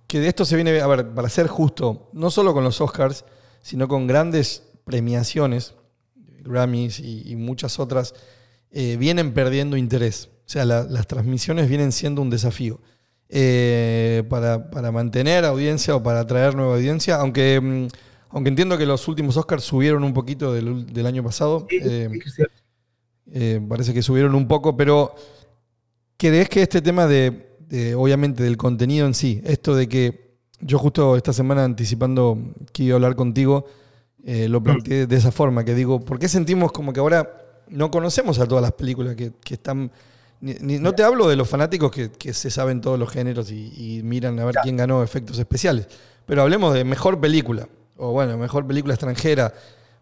[0.07, 3.25] que de esto se viene, a ver, para ser justo, no solo con los Oscars,
[3.61, 5.73] sino con grandes premiaciones,
[6.45, 8.13] Grammys y, y muchas otras,
[8.71, 10.29] eh, vienen perdiendo interés.
[10.45, 12.79] O sea, la- las transmisiones vienen siendo un desafío
[13.29, 17.87] eh, para, para mantener audiencia o para atraer nueva audiencia, aunque, mm,
[18.29, 21.67] aunque entiendo que los últimos Oscars subieron un poquito del, del año pasado.
[21.69, 22.43] Sí, eh, sí
[23.33, 25.13] eh, parece que subieron un poco, pero
[26.15, 30.79] ¿crees que este tema de, de, obviamente, del contenido en sí, esto de que yo
[30.79, 33.65] justo esta semana anticipando que iba a hablar contigo,
[34.23, 38.39] lo planteé de esa forma, que digo, ¿por qué sentimos como que ahora no conocemos
[38.39, 39.91] a todas las películas que, que están...
[40.41, 43.51] ni- ni- no te hablo de los fanáticos que, que se saben todos los géneros
[43.51, 45.87] y, y miran a ver quién ganó efectos especiales,
[46.25, 49.53] pero hablemos de mejor película, o bueno, mejor película extranjera.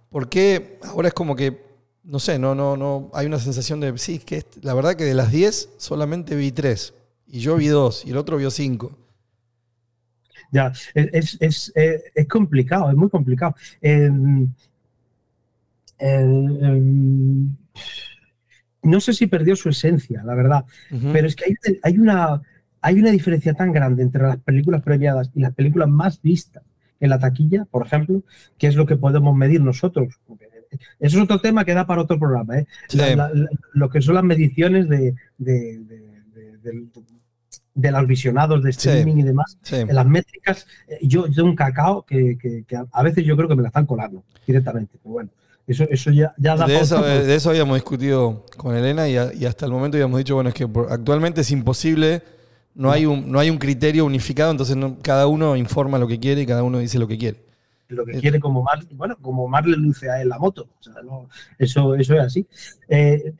[0.09, 1.63] ¿Por qué ahora es como que
[2.03, 3.09] no sé, no, no, no.
[3.13, 3.97] Hay una sensación de.
[3.97, 6.93] Sí, que la verdad que de las 10 solamente vi 3.
[7.27, 8.95] Y yo vi 2 y el otro vio 5.
[10.51, 13.55] Ya, es, es, es, eh, es complicado, es muy complicado.
[13.81, 14.53] Em,
[18.85, 20.65] no sé si perdió su esencia, la verdad,
[21.11, 22.41] pero es que hay, hay una,
[22.81, 26.63] hay una diferencia tan grande entre las películas premiadas y las películas más vistas
[26.99, 28.23] en la taquilla, por ejemplo,
[28.57, 30.15] que es lo que podemos medir nosotros.
[30.99, 32.67] Eso es otro tema que da para otro programa, ¿eh?
[32.89, 32.97] Sí.
[32.97, 36.89] La- la- la- lo que son las mediciones de, de, de- de- de-
[37.75, 38.77] de los visionados de Sí.
[38.89, 39.75] streaming y demás Sí.
[39.75, 43.49] en las métricas, eh, yo yo un cacao que, que- que a veces yo creo
[43.49, 44.97] que me la están colando directamente.
[45.01, 45.29] Pero bueno,
[45.67, 49.17] eso, eso ya, ya da De eso, para- de eso habíamos discutido con Elena y,
[49.17, 52.21] a- y hasta el momento habíamos dicho, bueno, es que actualmente es imposible,
[52.75, 56.19] no hay un, no hay un criterio unificado, entonces no- cada uno informa lo que
[56.19, 57.43] quiere y cada uno dice lo que quiere.
[57.87, 60.67] lo que Eh, quiere como más, bueno, como más le luce a él la moto.
[60.79, 62.47] O sea, no, eso, eso es así.
[62.89, 63.33] Eh,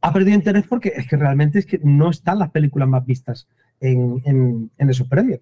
[0.00, 3.46] ha perdido interés porque es que realmente es que no están las películas más vistas
[3.80, 5.40] en, en- en esos premios.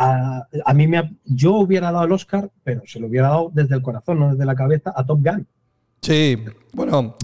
[0.00, 3.74] A, a mí me yo hubiera dado el Oscar, pero se lo hubiera dado desde
[3.74, 5.44] el corazón, no desde la cabeza, a Top Gun.
[6.00, 6.38] Sí,
[6.72, 7.16] bueno,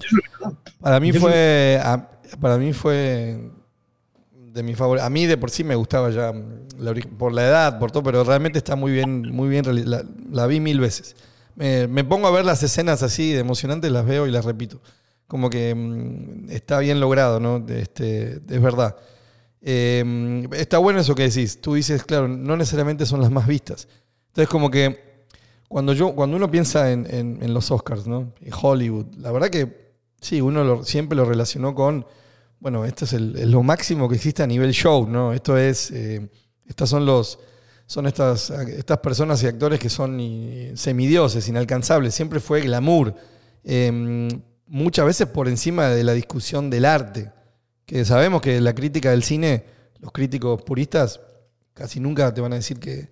[0.80, 1.80] para mí Yo fue.
[1.82, 2.10] a-
[2.40, 3.38] para mí fue
[4.52, 4.98] de mi favor.
[5.00, 6.32] A mí de por sí me gustaba ya
[6.78, 9.64] la por la edad, por todo, pero realmente está muy bien, muy bien.
[9.88, 11.14] La, la vi mil veces.
[11.54, 14.80] Me, me pongo a ver las escenas así de emocionantes, las veo y las repito.
[15.28, 17.64] Como que mm, está bien logrado, ¿no?
[17.68, 18.96] Este, es verdad.
[19.66, 21.60] Eh, está bueno eso que decís.
[21.60, 23.88] Tú dices, claro, no necesariamente son las más vistas.
[24.28, 25.24] Entonces, como que
[25.68, 28.34] cuando yo, cuando uno piensa en, los Oscars, ¿no?
[28.42, 32.06] En Hollywood, la verdad que sí, uno siempre lo relacionó con,
[32.60, 35.32] bueno, esto es, lo máximo que existe a nivel show, ¿no?
[35.32, 36.28] Esto es, eh,
[36.66, 37.38] estas son los,
[37.86, 40.20] son estas, estas personas y actores que son
[40.74, 42.14] semidioses, inalcanzables.
[42.14, 43.14] Siempre fue glamour.
[43.64, 44.28] Eh,
[44.66, 47.32] muchas veces por encima de la discusión del arte.
[47.86, 49.64] Que sabemos que la crítica del cine,
[50.00, 51.20] los críticos puristas,
[51.74, 53.08] casi nunca te van a decir que,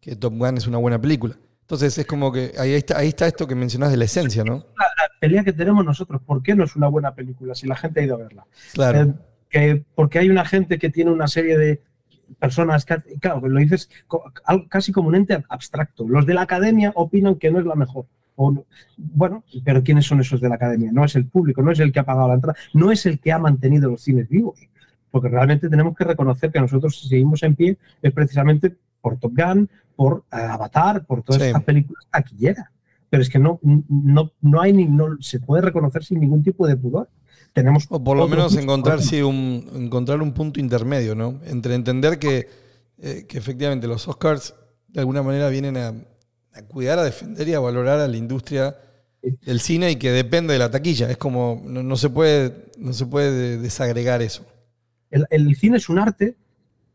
[0.00, 1.36] que Top Gun es una buena película.
[1.60, 4.54] Entonces es como que ahí está, ahí está esto que mencionás de la esencia, ¿no?
[4.54, 7.76] La, la pelea que tenemos nosotros, ¿por qué no es una buena película si la
[7.76, 8.46] gente ha ido a verla?
[8.72, 9.00] Claro.
[9.00, 9.14] Eh,
[9.50, 11.82] que porque hay una gente que tiene una serie de
[12.38, 13.88] personas, que, claro, lo dices
[14.68, 16.06] casi como un ente abstracto.
[16.08, 18.06] Los de la academia opinan que no es la mejor.
[18.40, 18.64] O
[18.96, 20.92] bueno, pero ¿quiénes son esos de la academia?
[20.92, 23.18] No es el público, no es el que ha pagado la entrada, no es el
[23.18, 24.60] que ha mantenido los cines vivos.
[25.10, 29.32] Porque realmente tenemos que reconocer que nosotros si seguimos en pie es precisamente por Top
[29.36, 31.48] Gun, por eh, Avatar, por todas Sí.
[31.48, 32.66] estas películas taquilleras.
[33.10, 36.64] Pero es que no, no, no hay ni, no se puede reconocer sin ningún tipo
[36.66, 37.08] de pudor.
[37.54, 41.40] Tenemos O por lo menos encontrar, sí, un, encontrar un punto intermedio, ¿no?
[41.44, 42.46] Entre entender que,
[42.98, 44.54] eh, que efectivamente los Oscars
[44.88, 45.94] de alguna manera vienen a,
[46.54, 48.76] a cuidar, a defender y a valorar a la industria
[49.22, 51.10] del cine y que depende de la taquilla.
[51.10, 54.46] Es como, no, no se puede, no se puede desagregar eso.
[55.10, 56.36] El, el cine es un arte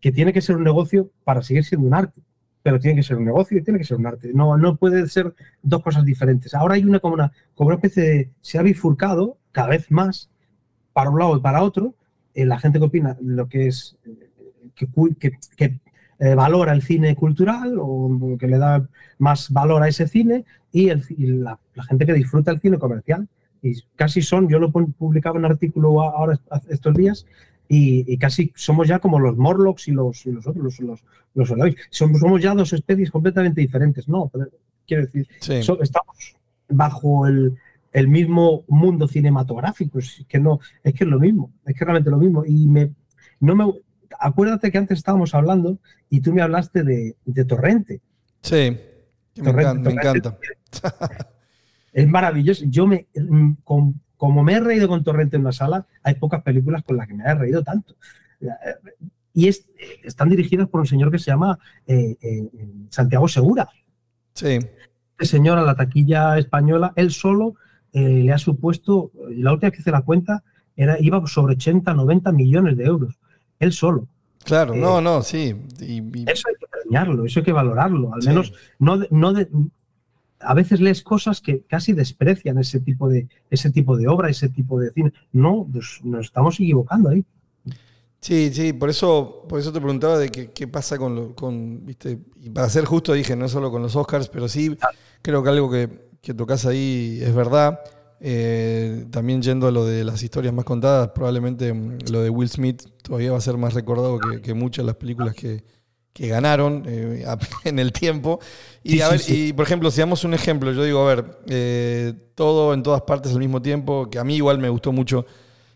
[0.02, 2.22] que tiene que ser un negocio para seguir siendo un arte.
[2.63, 4.32] Pero tiene que ser un negocio y tiene que ser un arte.
[4.34, 6.54] No, no puede ser dos cosas diferentes.
[6.54, 8.32] Ahora hay una como una, como una especie de.
[8.42, 10.30] Se ha bifurcado cada vez más
[10.94, 11.96] para un lado y para otro.
[12.36, 13.98] eh, la gente que opina lo que es.
[14.06, 14.30] eh,
[15.58, 15.80] que,
[16.19, 20.89] eh, valora el cine cultural o que le da más valor a ese cine y,
[20.89, 23.28] el- y la, la gente que disfruta el cine comercial.
[23.62, 26.38] Y casi son, yo lo publicaba en un artículo ahora
[26.69, 27.26] estos días,
[27.69, 31.49] y, y casi somos ya como los Morlocks y los, y los otros, los, los,
[31.49, 31.76] los.
[31.89, 34.08] Somos, somos ya dos especies completamente diferentes.
[34.10, 34.47] No, pero
[34.86, 35.63] quiero decir, Sí.
[35.63, 36.36] so- estamos
[36.67, 37.56] bajo el,
[37.93, 39.99] el mismo mundo cinematográfico.
[39.99, 42.43] Es que no, es que es lo mismo, es que realmente lo mismo.
[42.45, 42.91] Y me,
[43.39, 43.65] no me,
[44.19, 45.78] acuérdate que antes estábamos hablando
[46.10, 48.02] y tú me hablaste de, de Torrente.
[48.41, 48.78] Sí,
[49.38, 50.30] me, Torrente, encanta, me Torrente.
[50.30, 51.28] encanta.
[51.91, 52.63] Es maravilloso.
[52.67, 56.41] Yo me, mm, con- como me he reído con Torrente en una sala, hay pocas
[56.43, 57.95] películas con las que me haya reído tanto.
[58.41, 58.47] Eh,
[59.36, 59.65] Y es-
[60.04, 62.49] están dirigidas por un señor que se llama eh, eh,
[62.89, 63.67] Santiago Segura.
[64.36, 64.60] Sí,
[65.17, 67.56] Este señor a la taquilla española, él solo
[67.93, 70.43] eh, le ha supuesto, la última vez que hice la cuenta,
[70.76, 73.19] era, iba sobre 80, 90 millones de euros.
[73.60, 74.08] Él solo.
[74.44, 75.56] claro, Eh, no, no, sí.
[75.80, 78.13] Y- y- Eso hay que premiarlo, eso hay que valorarlo.
[78.13, 78.28] Al Sí.
[78.28, 79.48] menos no, de- no de-
[80.42, 84.50] a veces lees cosas que casi desprecian ese tipo de ese tipo de obra, ese
[84.50, 85.13] tipo de cine.
[85.32, 87.24] No, pues nos estamos equivocando ahí.
[88.20, 91.86] Sí, sí, por eso, por eso te preguntaba de qué, qué pasa con, lo- con,
[91.86, 94.78] viste, y para ser justo dije, no solo con los Oscars, pero sí
[95.22, 97.80] creo que algo que, que tocas ahí es verdad.
[98.26, 102.48] Eh, también yendo a lo de las historias más contadas, probablemente mm, lo de Will
[102.48, 105.62] Smith todavía va a ser más recordado que, que muchas de las películas que,
[106.14, 107.26] que ganaron eh,
[107.66, 108.40] en el tiempo.
[108.82, 109.48] Y, Sí, a ver, sí.
[109.48, 113.02] y por ejemplo, si damos un ejemplo, yo digo, a ver, eh, todo en todas
[113.02, 115.26] partes al mismo tiempo, que a mí igual me gustó mucho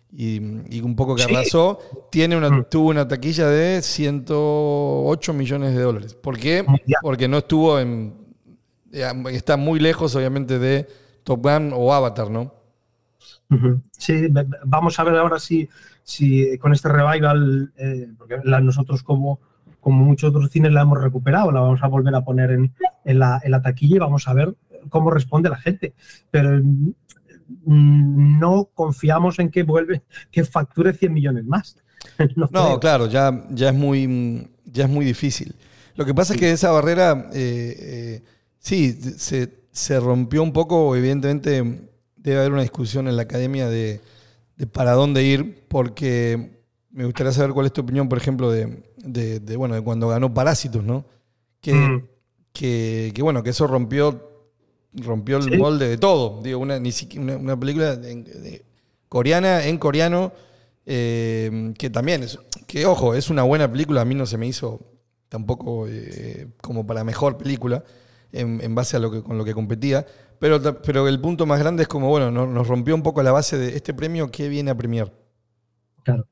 [0.10, 0.40] y,
[0.74, 1.80] y un poco que arrasó,
[2.10, 2.66] tiene una, Mm.
[2.72, 6.16] tuvo una taquilla de 108 millones de dólares.
[6.16, 6.64] ¿Por qué?
[7.02, 8.14] Porque no estuvo en...
[9.32, 10.88] Está muy lejos, obviamente, de
[11.28, 12.44] Top Gun o Avatar, ¿no?
[13.98, 14.28] Sí,
[14.66, 15.68] vamos a ver ahora si,
[16.04, 19.40] si con este revival, eh, porque la- nosotros como,
[19.80, 22.74] como muchos otros cines la hemos recuperado, la vamos a volver a poner en,
[23.06, 24.56] en la, en la taquilla y vamos a ver
[24.90, 25.94] cómo responde la gente.
[26.32, 26.62] Pero
[27.66, 31.78] mm, no confiamos en que vuelve, que facture 100 millones más.
[32.50, 35.56] No, claro, ya, ya, es muy, ya es muy difícil.
[35.96, 38.24] Lo que pasa es que esa barrera, eh, eh,
[38.60, 40.96] sí, se, se rompió un poco.
[40.96, 41.64] Evidentemente,
[42.16, 44.02] debe haber una discusión en la academia de,
[44.56, 46.52] de para dónde ir, porque
[46.92, 50.08] me gustaría saber cuál es tu opinión, por ejemplo, de, de- de, bueno, de cuando
[50.08, 51.06] ganó Parásitos, ¿no?
[51.62, 52.08] Que, Mm.
[52.54, 54.32] que, que, bueno, que eso rompió,
[54.94, 55.58] rompió el Sí.
[55.58, 56.42] molde de todo.
[56.42, 58.66] Digo, una, ni siquiera, una, una película de-
[59.10, 60.34] coreana en coreano,
[60.86, 64.48] eh, que también, es, que ojo, es una buena película, a mí no se me
[64.48, 64.82] hizo
[65.30, 67.84] tampoco eh, como para mejor película
[68.32, 70.06] en, en base a lo que, con lo que competía,
[70.40, 73.32] pero, pero el punto más grande es como, bueno, no- nos rompió un poco la
[73.32, 75.12] base de este premio que viene a premiar.
[76.04, 76.28] Claro,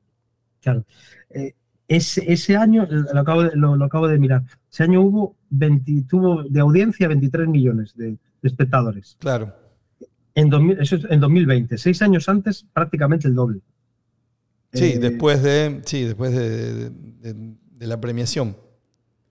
[0.62, 0.86] claro.
[1.30, 1.54] Eh,
[1.88, 5.36] ese, ese año, eh, lo acabo, de, lo, lo acabo de mirar, ese año hubo
[5.50, 9.18] 20, tuvo de audiencia 23 millones de, de espectadores.
[9.18, 9.54] Claro,
[10.36, 13.60] En, 2000 eso es en 2020, seis años antes, prácticamente el doble.
[14.72, 16.90] sí, Eh, después de, sí, después de, de-
[17.34, 18.56] de- de la premiación.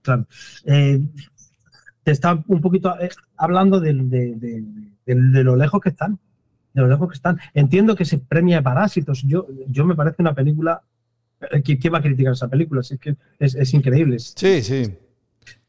[0.02, 0.26] Claro.
[0.64, 1.00] Eh,
[2.06, 4.64] te está un poquito eh, hablando de, de- de-
[5.04, 6.20] de lo lejos que están.
[6.72, 7.36] De lo lejos que están.
[7.52, 9.24] Entiendo que se premia Parásitos.
[9.24, 10.82] Yo, yo me parece una película.
[11.40, 12.84] eh, ¿Quién va a criticar esa película?
[12.84, 14.20] Si Es, que es, es increíble.
[14.20, 14.94] Sí, sí,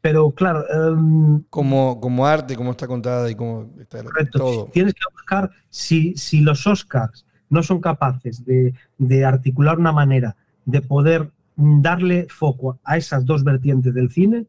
[0.00, 4.38] Pero claro, em, como, como arte, como está contada y como está Correcto.
[4.38, 4.64] todo.
[4.66, 10.36] Tienes que buscar si, si los Oscars no son capaces de, de articular una manera
[10.66, 14.46] de poder darle foco a esas dos vertientes del cine,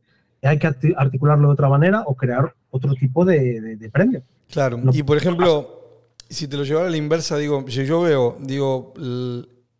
[0.47, 4.21] hay que arti- articularlo de otra manera o crear otro tipo de, de- de premio.
[4.49, 8.37] Claro, No- y por ejemplo, si te lo llevara a la inversa, digo, yo veo,
[8.41, 8.93] digo,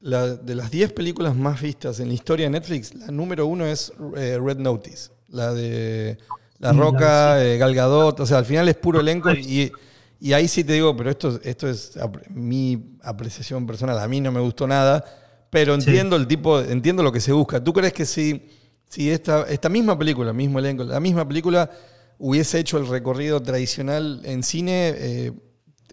[0.01, 3.65] la- de las 10 películas más vistas en la historia de Netflix, la número uno
[3.65, 6.17] es eh, Red Notice, la de
[6.59, 9.71] La Sí, la- Roca, eh, Gal Gadot, o sea, al final es puro elenco y,
[10.19, 11.97] y ahí sí te digo, pero esto, esto es
[12.29, 15.03] mi apreciación personal, a mí no me gustó nada,
[15.49, 15.89] pero Sí.
[15.89, 17.63] entiendo el tipo, entiendo lo que se busca.
[17.63, 18.45] ¿Tú crees que si,
[18.89, 21.69] si esta, esta misma película, mismo elenco, la misma película
[22.17, 25.31] hubiese hecho el recorrido tradicional en cine, eh,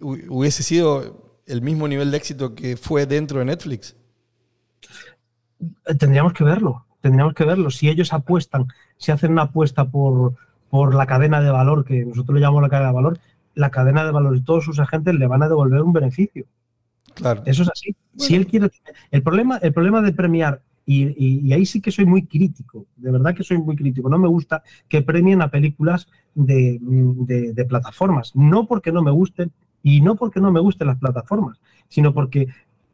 [0.01, 3.95] hu- hubiese sido el mismo nivel de éxito que fue dentro de Netflix?
[5.87, 7.71] Eh, Tendríamos que verlo, tendríamos que verlo.
[7.71, 8.67] Si ellos apuestan,
[8.99, 10.35] si hacen una apuesta por,
[10.71, 13.19] por la cadena de valor, que nosotros le llamamos la cadena de valor,
[13.55, 16.45] la cadena de valor y todos sus agentes le van a devolver un beneficio.
[17.15, 17.43] Claro.
[17.47, 17.97] Eso es así.
[18.19, 18.71] Si él quiere.
[19.11, 22.87] El problema, el problema de premiar, y, y- y ahí sí que soy muy crítico,
[22.97, 24.09] de verdad que soy muy crítico.
[24.09, 28.35] No me gusta que premien a películas de, de- de plataformas.
[28.37, 29.51] No porque no me gusten,
[29.83, 31.59] y no porque no me gusten las plataformas,
[31.89, 32.43] sino porque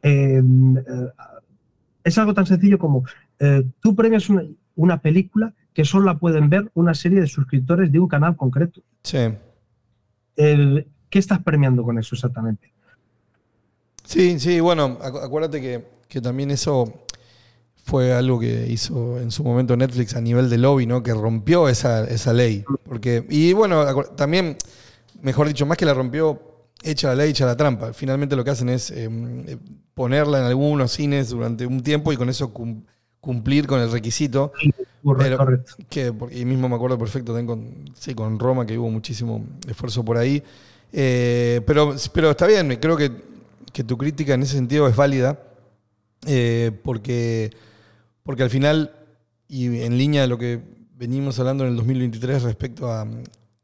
[0.01, 1.09] eh, eh,
[2.03, 3.03] es algo tan sencillo como
[3.39, 4.43] eh, tú premias una,
[4.75, 8.81] una película que solo la pueden ver una serie de suscriptores de un canal concreto.
[9.03, 9.17] Sí.
[10.35, 12.73] El- ¿Qué estás premiando con eso exactamente?
[14.03, 17.02] Sí, sí, bueno, acu- acuérdate que, que también eso
[17.85, 21.03] fue algo que hizo en su momento Netflix a nivel de lobby, ¿no?
[21.03, 22.63] Que rompió esa, esa ley.
[22.85, 24.57] Porque, y bueno, también,
[25.21, 26.41] mejor dicho, más que la rompió,
[26.81, 27.93] hecha la ley, hecha la trampa.
[27.93, 29.09] Finalmente lo que hacen es eh,
[29.93, 32.83] ponerla en algunos cines durante un tiempo y con eso cum-
[33.19, 34.53] cumplir con el requisito.
[35.03, 35.73] Correcto, Pero- correcto.
[35.89, 39.45] Que, por- y mismo me acuerdo perfecto también con, sí, con Roma, que hubo muchísimo
[39.67, 40.41] esfuerzo por ahí.
[40.93, 43.11] Eh, pero, pero está bien, creo que,
[43.73, 45.37] que tu crítica en ese sentido es válida,
[46.25, 47.49] eh, porque,
[48.23, 48.91] porque al final,
[49.47, 50.61] y en línea de lo que
[50.95, 53.07] venimos hablando en el 2023 respecto a,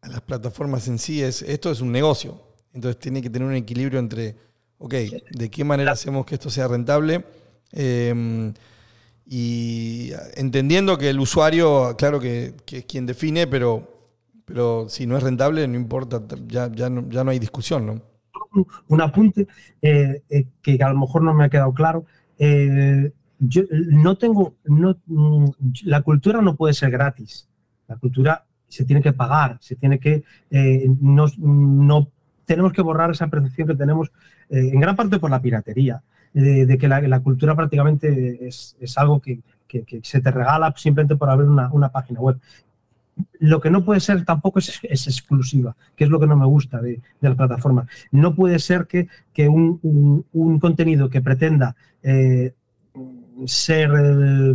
[0.02, 2.42] las plataformas en sí, es, esto es un negocio.
[2.74, 4.36] Entonces tiene que tener un equilibrio entre,
[4.78, 4.94] ok,
[5.32, 7.26] ¿de qué manera hacemos que esto sea rentable?
[7.74, 8.54] Eh,
[9.32, 14.10] y entendiendo que el usuario, claro que, que es quien define, pero,
[14.46, 18.02] pero si no es rentable, no importa, ya, ya, no, ya no hay discusión, ¿no?
[18.88, 19.48] un apunte
[19.82, 22.06] eh, eh, que a lo mejor no me ha quedado claro.
[22.40, 25.46] Eh, yo no tengo, no, mm,
[25.86, 27.48] la cultura no puede ser gratis.
[27.88, 32.08] La cultura se tiene que pagar, se tiene que, eh, no, no
[32.46, 34.12] tenemos que borrar esa percepción que tenemos
[34.50, 36.02] eh, en gran parte por la piratería,
[36.34, 40.74] de, de que la, la cultura prácticamente es, es algo que, que- se te regala
[40.78, 42.38] simplemente por abrir una, una página web.
[43.40, 46.46] Lo que no puede ser tampoco es, es exclusiva, que es lo que no me
[46.46, 47.86] gusta de, de la plataforma.
[48.12, 49.80] No puede ser que, que un,
[50.32, 52.54] un- contenido que pretenda eh,
[53.48, 54.54] ser eh,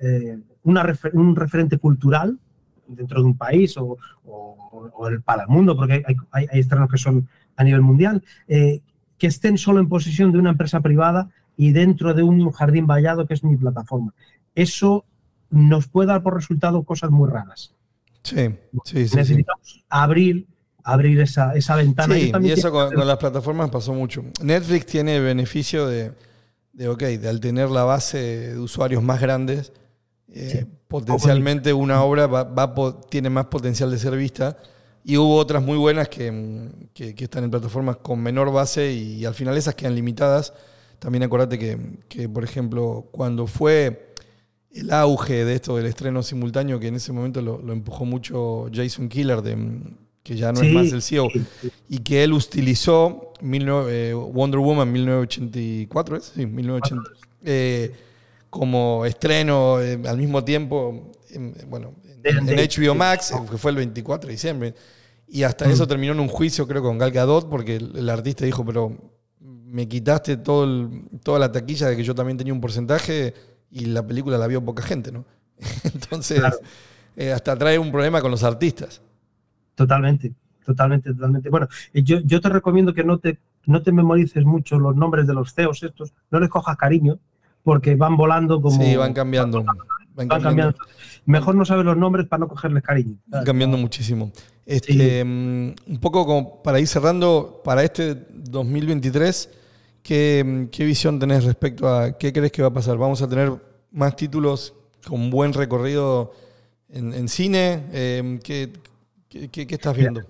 [0.00, 2.38] eh, una refer- un referente cultural
[2.86, 6.60] dentro de un país o, o- o el- para el mundo, porque hay, hay, hay
[6.60, 8.80] estrenos que son a nivel mundial, eh,
[9.18, 13.26] que estén solo en posesión de una empresa privada y dentro de un jardín vallado
[13.26, 14.14] que es mi plataforma.
[14.54, 15.04] Eso
[15.50, 17.74] nos puede dar por resultado cosas muy raras.
[18.22, 18.36] Sí,
[18.84, 19.08] sí, sí.
[19.08, 19.16] sí.
[19.16, 20.46] Necesitamos abrir,
[20.84, 22.14] abrir esa, esa ventana.
[22.14, 24.24] Sí, y eso con, con las plataformas pasó mucho.
[24.42, 26.12] Netflix tiene beneficio de,
[26.78, 28.18] de, ok, de al tener la base
[28.52, 29.72] de usuarios más grandes,
[30.32, 30.66] eh, Sí.
[30.86, 34.56] potencialmente una obra va, va tiene más potencial de ser vista.
[35.02, 38.92] Y hubo otras muy buenas que, mm, que- que están en plataformas con menor base
[38.92, 40.52] y, al final esas quedan limitadas.
[41.00, 44.14] También acordate que, que, por ejemplo, cuando fue
[44.70, 48.68] el auge de esto del estreno simultáneo, que en ese momento lo, lo empujó mucho
[48.72, 49.56] Jason Killer, de,
[50.28, 51.32] que ya no es Sí, más el CEO,
[51.88, 56.24] y que él utilizó 19 eh, Wonder Woman 1984, ¿es?
[56.34, 57.10] Sí, 1980,
[57.44, 57.94] eh,
[58.50, 63.76] como estreno eh, al mismo tiempo, en, bueno, en, en HBO Max, que fue el
[63.78, 64.74] 24 de diciembre.
[65.26, 65.70] Y hasta Mm.
[65.70, 68.96] eso terminó en un juicio, creo, con Gal Gadot, porque el, el artista dijo, pero
[69.40, 73.34] me quitaste todo el- toda la taquilla de que yo también tenía un porcentaje
[73.70, 75.24] y la película la vio poca gente, ¿no?
[75.84, 76.58] Entonces, Claro.
[77.16, 79.02] eh, hasta trae un problema con los artistas.
[79.78, 80.32] Totalmente,
[80.66, 81.50] totalmente, totalmente.
[81.50, 85.28] Bueno, eh, yo, yo te recomiendo que no te, no te memorices mucho los nombres
[85.28, 87.20] de los CEOs estos, no les cojas cariño,
[87.62, 88.76] porque van volando como...
[88.82, 89.62] sí, van cambiando.
[89.62, 89.76] Van
[90.16, 90.48] van cambiando.
[90.48, 90.78] cambiando.
[91.26, 93.14] Mejor no saber los nombres para no cogerles cariño.
[93.26, 94.32] Van cambiando muchísimo.
[94.66, 99.50] Este, mm, Un poco como para ir cerrando, para este 2023,
[100.02, 102.96] ¿qué, mm, qué visión tenés respecto a qué crees que va a pasar?
[102.96, 103.52] ¿Vamos a tener
[103.92, 104.74] más títulos
[105.06, 106.32] con buen recorrido
[106.88, 107.84] en, en cine?
[107.92, 108.72] Eh, ¿qué,
[109.40, 110.22] qué- qué- qué estás viendo?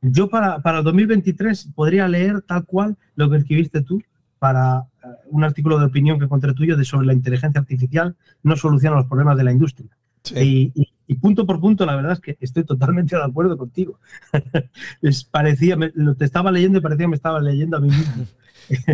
[0.00, 4.02] Yo para, para el 2023 podría leer tal cual lo que escribiste tú
[4.38, 8.56] para eh, un artículo de opinión que encontré tuyo de sobre la inteligencia artificial no
[8.56, 9.88] soluciona los problemas de la industria.
[10.24, 10.72] Sí.
[10.74, 13.98] Y, y- y punto por punto, la verdad es que estoy totalmente de acuerdo contigo.
[15.02, 17.88] es, parecía, me- lo te estaba leyendo y parecía que me estaba leyendo a mí
[17.88, 18.24] mismo.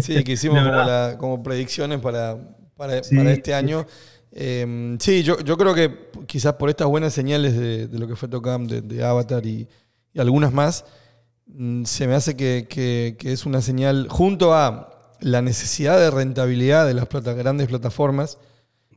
[0.03, 1.11] Sí, que hicimos como, verdad.
[1.13, 2.37] la- como predicciones para,
[2.77, 3.57] para, Sí, para este sí.
[4.41, 8.15] Eh, sí, yo, yo creo que quizás por estas buenas señales de, de lo que
[8.15, 9.67] fue Tocam, de, de Avatar y,
[10.13, 10.85] y algunas más,
[11.47, 16.13] mm, se me hace que, que- que es una señal junto a la necesidad de
[16.13, 18.39] rentabilidad de las plata- grandes plataformas,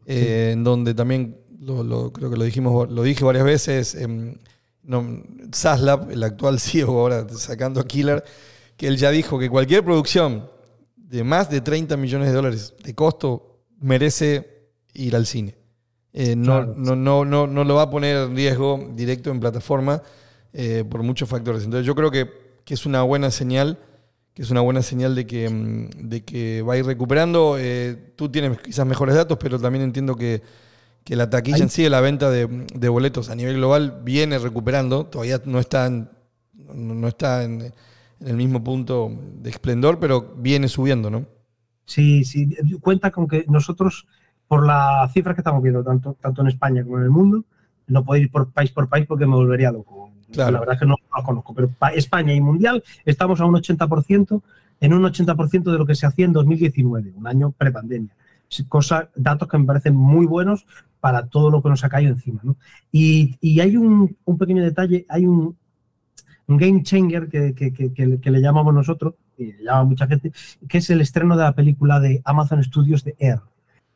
[0.06, 4.36] eh, en donde también lo, lo- creo que lo dijimos, lo dije varias veces, em,
[4.84, 8.24] no, Saslab, el actual CEO ahora sacando a Killer,
[8.78, 10.48] que él ya dijo que cualquier producción
[10.96, 14.51] de más de 30 millones de dólares de costo merece
[14.94, 15.56] ir al cine.
[16.14, 16.76] Eh, no, Claro.
[16.76, 20.02] no, no, no, no lo va a poner en riesgo directo en plataforma
[20.54, 21.64] eh, por muchos factores.
[21.64, 22.30] Entonces yo creo que,
[22.66, 23.80] que es una buena señal,
[24.34, 27.58] que es una buena señal de que, mm, de que va a ir recuperando.
[27.60, 30.42] Eh, tú tienes quizás mejores datos, pero también entiendo que,
[31.04, 34.40] que la taquilla Ahí- en sí, la venta de, de boletos a nivel global viene
[34.40, 35.06] recuperando.
[35.08, 36.10] Todavía no está en,
[36.74, 39.12] no no está en, en el mismo punto
[39.42, 41.26] de esplendor, pero viene subiendo, ¿no?
[41.86, 42.48] Sí, sí,
[42.82, 44.08] cuenta con que nosotros,
[44.52, 47.46] por las cifras que estamos viendo, tanto, tanto en España como en el mundo,
[47.88, 50.12] no puedo ir por país por país porque me volvería loco.
[50.30, 50.52] Claro.
[50.52, 53.56] La verdad es que no lo conozco, pero pa- España y Mundial estamos a un
[53.56, 54.42] 80%,
[54.82, 58.14] en un 80% de lo que se hacía en 2019, un año prepandemia.
[58.68, 60.66] Cosa, datos que me parecen muy buenos
[61.00, 62.42] para todo lo que nos ha caído encima.
[62.44, 62.58] ¿no?
[62.92, 65.56] Y, y hay un, un pequeño detalle, hay un,
[66.48, 70.34] un game changer que, que le llamamos nosotros, y le llama mucha gente,
[70.68, 73.40] que es el estreno de la película de Amazon Studios de Air.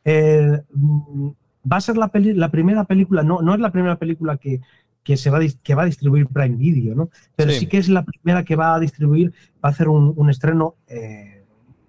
[0.08, 1.28] Eh, mm,
[1.70, 4.60] va a ser la, peli- la primera película, no, no es la primera película que,
[5.02, 7.10] que, se va que va a distribuir Prime Video, ¿no?
[7.34, 7.60] pero Sí.
[7.60, 7.66] sí.
[7.66, 9.32] que es la primera que va a distribuir,
[9.62, 11.44] va a hacer un, un estreno eh,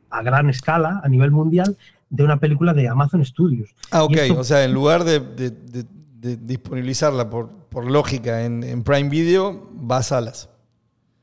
[0.10, 1.78] a gran escala, a nivel mundial,
[2.10, 3.70] de una película de Amazon Studios.
[3.92, 4.16] Ah, ok.
[4.18, 5.86] Esto- O sea, en lugar de, de- de-
[6.20, 10.50] de disponibilizarla por, por lógica en, en Prime Video, va a salas.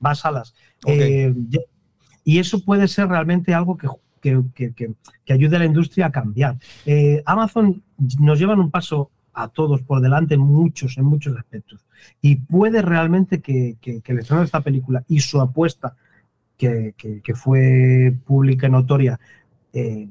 [0.05, 0.55] va a salas.
[0.84, 0.92] Ok.
[0.92, 1.34] Eh,
[2.22, 3.88] y eso puede ser realmente algo que,
[4.24, 4.94] que- que- que-
[5.26, 6.56] que ayude a la industria a cambiar.
[6.86, 7.82] Eh, Amazon
[8.18, 11.84] nos llevan un paso a todos por delante en muchos, en muchos aspectos.
[12.22, 15.94] Y puede realmente que, que- que el estreno de esta película y su apuesta,
[16.56, 19.20] que, que- fue pública y notoria,
[19.74, 20.08] eh,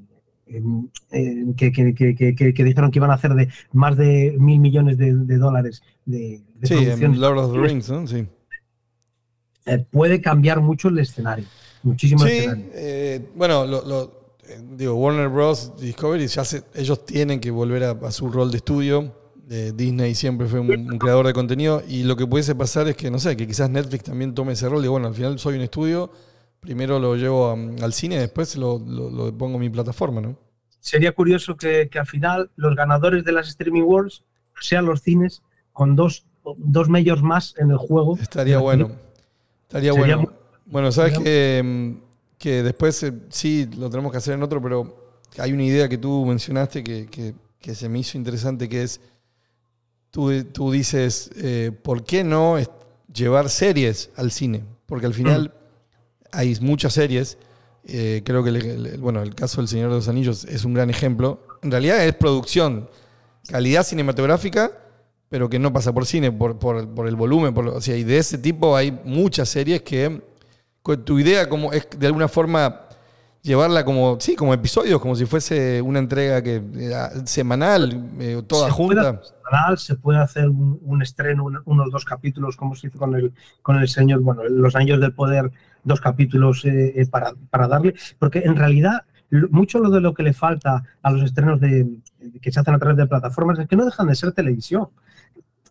[0.47, 4.35] en- que, que- que- que- que- que dijeron que iban a hacer de más de
[4.37, 8.05] mil millones de, de dólares de, de Sí, en Lord of the Rings, ¿no?
[8.05, 8.27] Sí.
[9.65, 11.45] eh, puede cambiar mucho el escenario.
[11.83, 15.73] Muchísimo el Sí, eh, bueno, lo- lo- eh, digo, Warner Bros.
[15.79, 19.13] Discovery, ya se- ellos tienen que volver a, a su rol de estudio.
[19.49, 22.95] Eh, Disney siempre fue un, un creador de contenido y lo que pudiese pasar es
[22.95, 25.55] que, no sé, que quizás Netflix también tome ese rol de, bueno, al final soy
[25.55, 26.09] un estudio,
[26.61, 30.37] primero lo llevo a- al cine, después lo, lo- lo pongo en mi plataforma, ¿no?
[30.79, 34.23] Sería curioso que, que al final los ganadores de las Streaming Wars
[34.59, 35.41] sean los cines
[35.73, 36.25] con dos,
[36.57, 38.17] dos más en el juego.
[38.17, 38.91] Estaría bueno.
[39.63, 40.33] Estaría Sería bueno.
[40.65, 45.13] Bueno, sabes que, mm, que después eh, sí lo tenemos que hacer en otro, pero
[45.37, 48.99] hay una idea que tú mencionaste que, que- que se me hizo interesante, que es,
[50.11, 52.57] tú, tú dices, eh, ¿por qué no
[53.13, 54.63] llevar series al cine?
[54.85, 55.53] Porque al final
[56.31, 57.37] hay muchas series.
[57.85, 58.55] eh, creo que, el,
[58.87, 61.45] el- bueno, el caso del Señor de los Anillos es un gran ejemplo.
[61.61, 62.89] En realidad es producción,
[63.47, 64.71] calidad cinematográfica,
[65.29, 67.53] pero que no pasa por cine, por, por- por el volumen.
[67.53, 70.21] Por, o sea, y de ese tipo hay muchas series que
[71.05, 72.81] tu idea como es de alguna forma
[73.41, 78.67] llevarla como, sí, como episodios, como si fuese una entrega que era semanal, eh, toda
[78.67, 79.21] Se junta.
[79.21, 83.15] semanal, se puede hacer un, un estreno, un- unos dos capítulos, como se hizo con
[83.15, 85.51] el, con el señor, bueno, Los Años del Poder,
[85.83, 89.03] dos capítulos eh, eh, para, para darle, porque en realidad
[89.49, 91.87] mucho lo de lo que le falta a los estrenos de,
[92.41, 94.87] que se hacen a través de plataformas es que no dejan de ser televisión.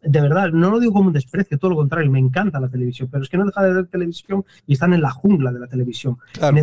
[0.03, 3.09] De verdad, no lo digo como un desprecio, todo lo contrario, me encanta la televisión,
[3.11, 5.69] pero es que no deja de ser televisión y están en la jungla de la
[5.69, 6.19] televisión.
[6.33, 6.57] Claro.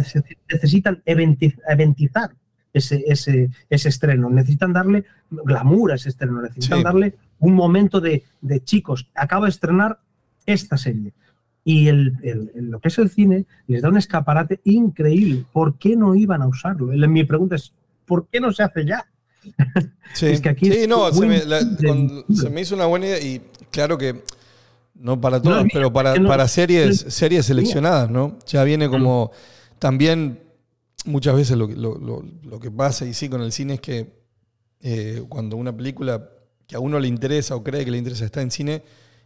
[0.51, 2.31] Necesitan eventi- eventizar
[2.73, 6.83] ese, ese, ese estreno, necesitan darle glamour a ese estreno, necesitan Sí.
[6.83, 9.99] darle un momento de, de chicos, acaba de estrenar
[10.45, 11.13] esta serie.
[11.63, 15.45] Y el, el- el- lo que es el cine les da un escaparate increíble.
[15.53, 16.87] ¿Por qué no iban a usarlo?
[16.87, 17.73] Mi pregunta es,
[18.05, 19.05] ¿por qué no se hace ya?
[20.13, 21.87] Sí, Es que aquí Sí, es no, se me, la- difícil.
[21.87, 24.23] con- se me hizo una buena idea y claro que
[24.95, 28.37] no para No, mira, pero para, no- para series, series seleccionadas, ¿no?
[28.47, 29.31] Ya viene como
[29.77, 30.41] también
[31.05, 33.81] muchas veces lo, que- lo, lo- lo que pasa y sí con el cine es
[33.81, 34.19] que
[34.81, 36.29] eh, cuando una película
[36.67, 38.81] que a uno le interesa o cree que le interesa está en cine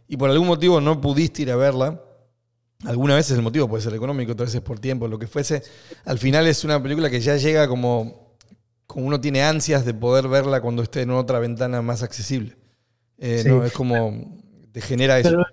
[0.08, 2.00] y por algún motivo no pudiste ir a verla,
[2.84, 5.62] alguna vez el motivo puede ser económico, otras veces por tiempo, lo que fuese,
[6.04, 8.23] al final es una película que ya llega como,
[8.94, 12.56] como uno tiene ansias de poder verla cuando esté en otra ventana más accesible.
[13.18, 13.48] Eh, Sí.
[13.48, 13.64] ¿no?
[13.64, 14.38] Es como,
[14.72, 15.30] te genera eso.
[15.30, 15.44] Pero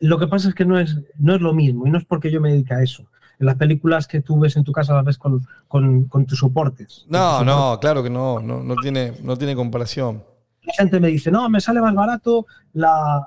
[0.00, 2.30] lo que pasa es que no es, no es lo mismo y no es porque
[2.30, 3.06] yo me dedique a eso.
[3.40, 6.38] En las películas que tú ves en tu casa las ves con, con, con tus
[6.38, 7.06] soportes.
[7.08, 10.22] no, no, claro que no, no, no tiene, no tiene comparación.
[10.62, 13.26] la gente me dice, no, me sale más barato la,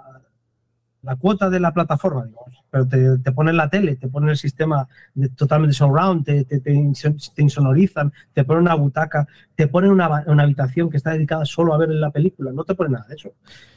[1.04, 2.26] la cuota de la plataforma.
[2.26, 6.46] Digo, pero te, te ponen la tele, te ponen el sistema de, totalmente surround, te,
[6.46, 10.98] te, te inson- te insonorizan, te ponen una butaca, te ponen una, una habitación que
[10.98, 12.52] está dedicada solo a ver la película.
[12.54, 13.32] No te ponen nada de eso.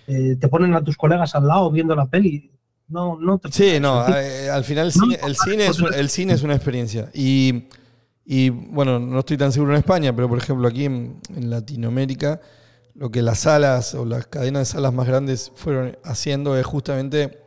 [0.07, 2.51] Eh, te ponen a tus colegas al lado viendo la peli.
[2.89, 6.35] No, no te Sí, no, eh, al final No, cine, el cine, es, el cine
[6.35, 7.11] es una experiencia.
[7.15, 7.65] Y,
[8.27, 12.41] y, bueno, no estoy tan seguro en España, pero por ejemplo aquí en, en Latinoamérica,
[12.95, 17.41] lo que las salas o las cadenas de salas más grandes fueron haciendo es justamente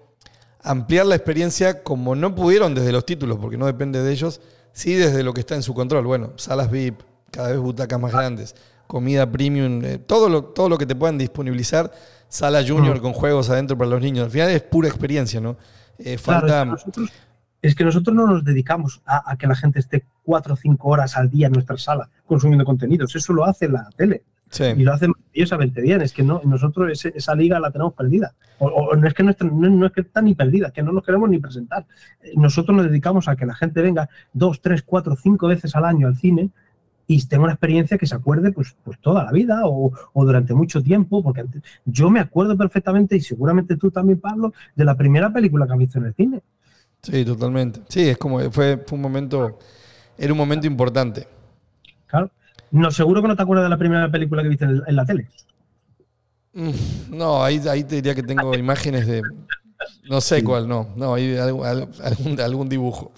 [0.62, 4.42] ampliar la experiencia como no pudieron desde los títulos, porque no depende de ellos,
[4.74, 6.06] sí desde lo que está en su control.
[6.06, 8.56] Bueno, salas VIP, cada vez butacas más grandes,
[8.88, 11.92] comida premium, eh, todo, lo, todo lo que te puedan disponibilizar,
[12.28, 13.02] sala junior Mm.
[13.02, 14.26] con juegos adentro para los niños.
[14.26, 15.58] Al final es pura experiencia, ¿no?
[15.98, 16.62] Eh, Claro, falta...
[16.62, 17.10] es, que nosotros,
[17.62, 20.90] es que nosotros no nos dedicamos a, a que la gente esté cuatro o cinco
[20.90, 23.16] horas al día en nuestra sala consumiendo contenidos.
[23.16, 24.24] Eso lo hace la tele.
[24.50, 24.64] Sí.
[24.76, 26.02] y lo hacen maravillosamente bien.
[26.02, 28.34] Es que no, nosotros ese- esa liga la tenemos perdida.
[28.60, 30.74] O, o no, es que no, está, no, no es que está ni perdida, es
[30.74, 31.86] que no nos queremos ni presentar.
[32.22, 35.86] Eh, Nosotros nos dedicamos a que la gente venga dos, tres, cuatro, cinco veces al
[35.86, 36.50] año al cine
[37.10, 40.54] y tenga una experiencia que se acuerde pues, pues toda la vida o, o durante
[40.54, 44.96] mucho tiempo, porque antes- yo me acuerdo perfectamente, y seguramente tú también, Pablo, de la
[44.96, 46.42] primera película que has visto en el cine.
[47.02, 47.80] Sí, totalmente.
[47.88, 49.58] Sí, es como, fue, fue un momento,
[50.18, 51.28] era un momento importante.
[52.08, 52.30] Claro.
[52.72, 55.06] No, seguro que no te acuerdas de la primera película que viste en, en la
[55.06, 55.28] tele.
[56.54, 56.72] Mm,
[57.10, 59.26] No, ahí, ahí te diría que tengo imágenes de.
[60.10, 60.90] No sé cuál, no.
[60.96, 61.66] No, hay algún,
[62.42, 63.12] algún, dibujo.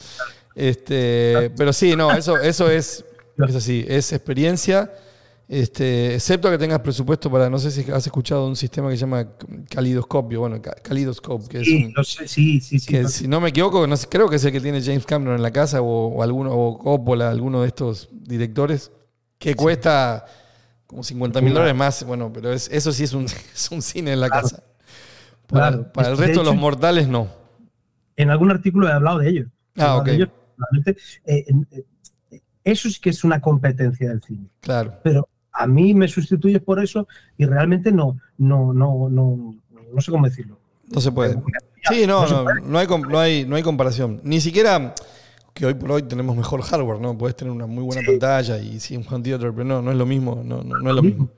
[0.56, 3.06] Este, pero sí, no, eso, eso es,
[3.46, 4.92] es así, es experiencia.
[5.48, 9.02] Este, excepto que tengas presupuesto para, no sé si has escuchado un sistema que se
[9.02, 9.28] llama
[9.70, 12.96] calidoscopio, bueno, ca- calidoscope, que es Sí, un, lo sé, sí, sí, sí.
[12.96, 15.36] que si no me equivoco, no sé, creo que es el que tiene James Cameron
[15.36, 18.92] en la casa o, o alguno, o Coppola, alguno de estos directores,
[19.40, 20.26] que cuesta
[20.86, 23.26] como 50 mil dólares más, bueno, pero es- eso sí es un,
[23.56, 24.44] es un cine en la Claro.
[24.44, 24.64] casa.
[25.48, 25.92] Para, Claro.
[25.94, 27.28] para el De resto de los mortales no.
[28.16, 29.46] En algún artículo he hablado de ello.
[29.78, 30.06] Ah, ok.
[30.06, 30.28] de ello.
[30.58, 31.84] Realmente, eh, eh,
[32.32, 34.48] eh, eso sí que es una competencia del cine.
[34.60, 35.00] Claro.
[35.04, 39.56] pero a mí me sustituyes por eso y realmente no, no, no, no,
[39.94, 40.60] no sé cómo decirlo.
[40.88, 41.42] No se puede.
[41.90, 44.22] Sí, no, no, no hay, no, hay, no hay comparación.
[44.24, 44.94] Ni siquiera
[45.60, 47.18] que hoy por hoy tenemos mejor hardware, ¿no?
[47.18, 49.98] Puedes tener una muy buena pantalla y sí, un home theater, pero no, no es
[49.98, 51.30] lo mismo, no, no, no es lo mismo.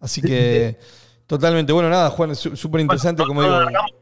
[0.00, 0.78] Así que,
[1.26, 1.72] totalmente.
[1.72, 3.54] Bueno, nada, Juan, es súper interesante, como digo.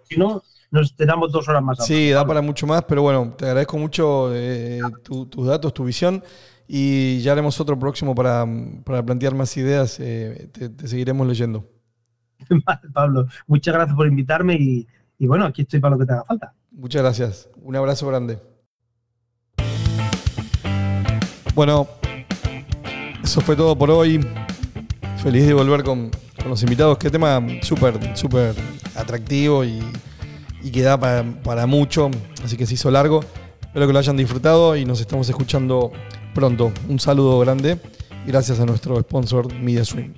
[0.02, 1.78] Si no, nos tenemos dos horas más.
[1.80, 5.84] Sí, da para mucho más, pero bueno, te agradezco mucho eh, tu- tus datos, tu
[5.84, 6.22] visión
[6.66, 8.46] y ya haremos otro próximo para,
[8.84, 9.98] para plantear más ideas.
[10.00, 11.64] eh, te, te seguiremos leyendo.
[12.66, 14.86] Vale, Pablo, muchas gracias por invitarme y,
[15.18, 16.54] y bueno, aquí estoy para lo que te haga falta.
[16.72, 17.48] Muchas gracias.
[17.62, 18.38] Un abrazo grande.
[21.54, 21.88] Bueno,
[23.22, 24.24] eso fue todo por hoy.
[25.22, 26.98] Feliz de volver con, con los invitados.
[26.98, 28.54] Qué tema súper, súper
[28.94, 29.82] atractivo y,
[30.62, 32.10] y que da para, para mucho.
[32.44, 33.20] Así que se hizo largo.
[33.60, 35.92] Espero que lo hayan disfrutado y nos estamos escuchando
[36.34, 36.72] pronto.
[36.88, 37.78] Un saludo grande
[38.26, 40.12] gracias a nuestro sponsor MediaStream.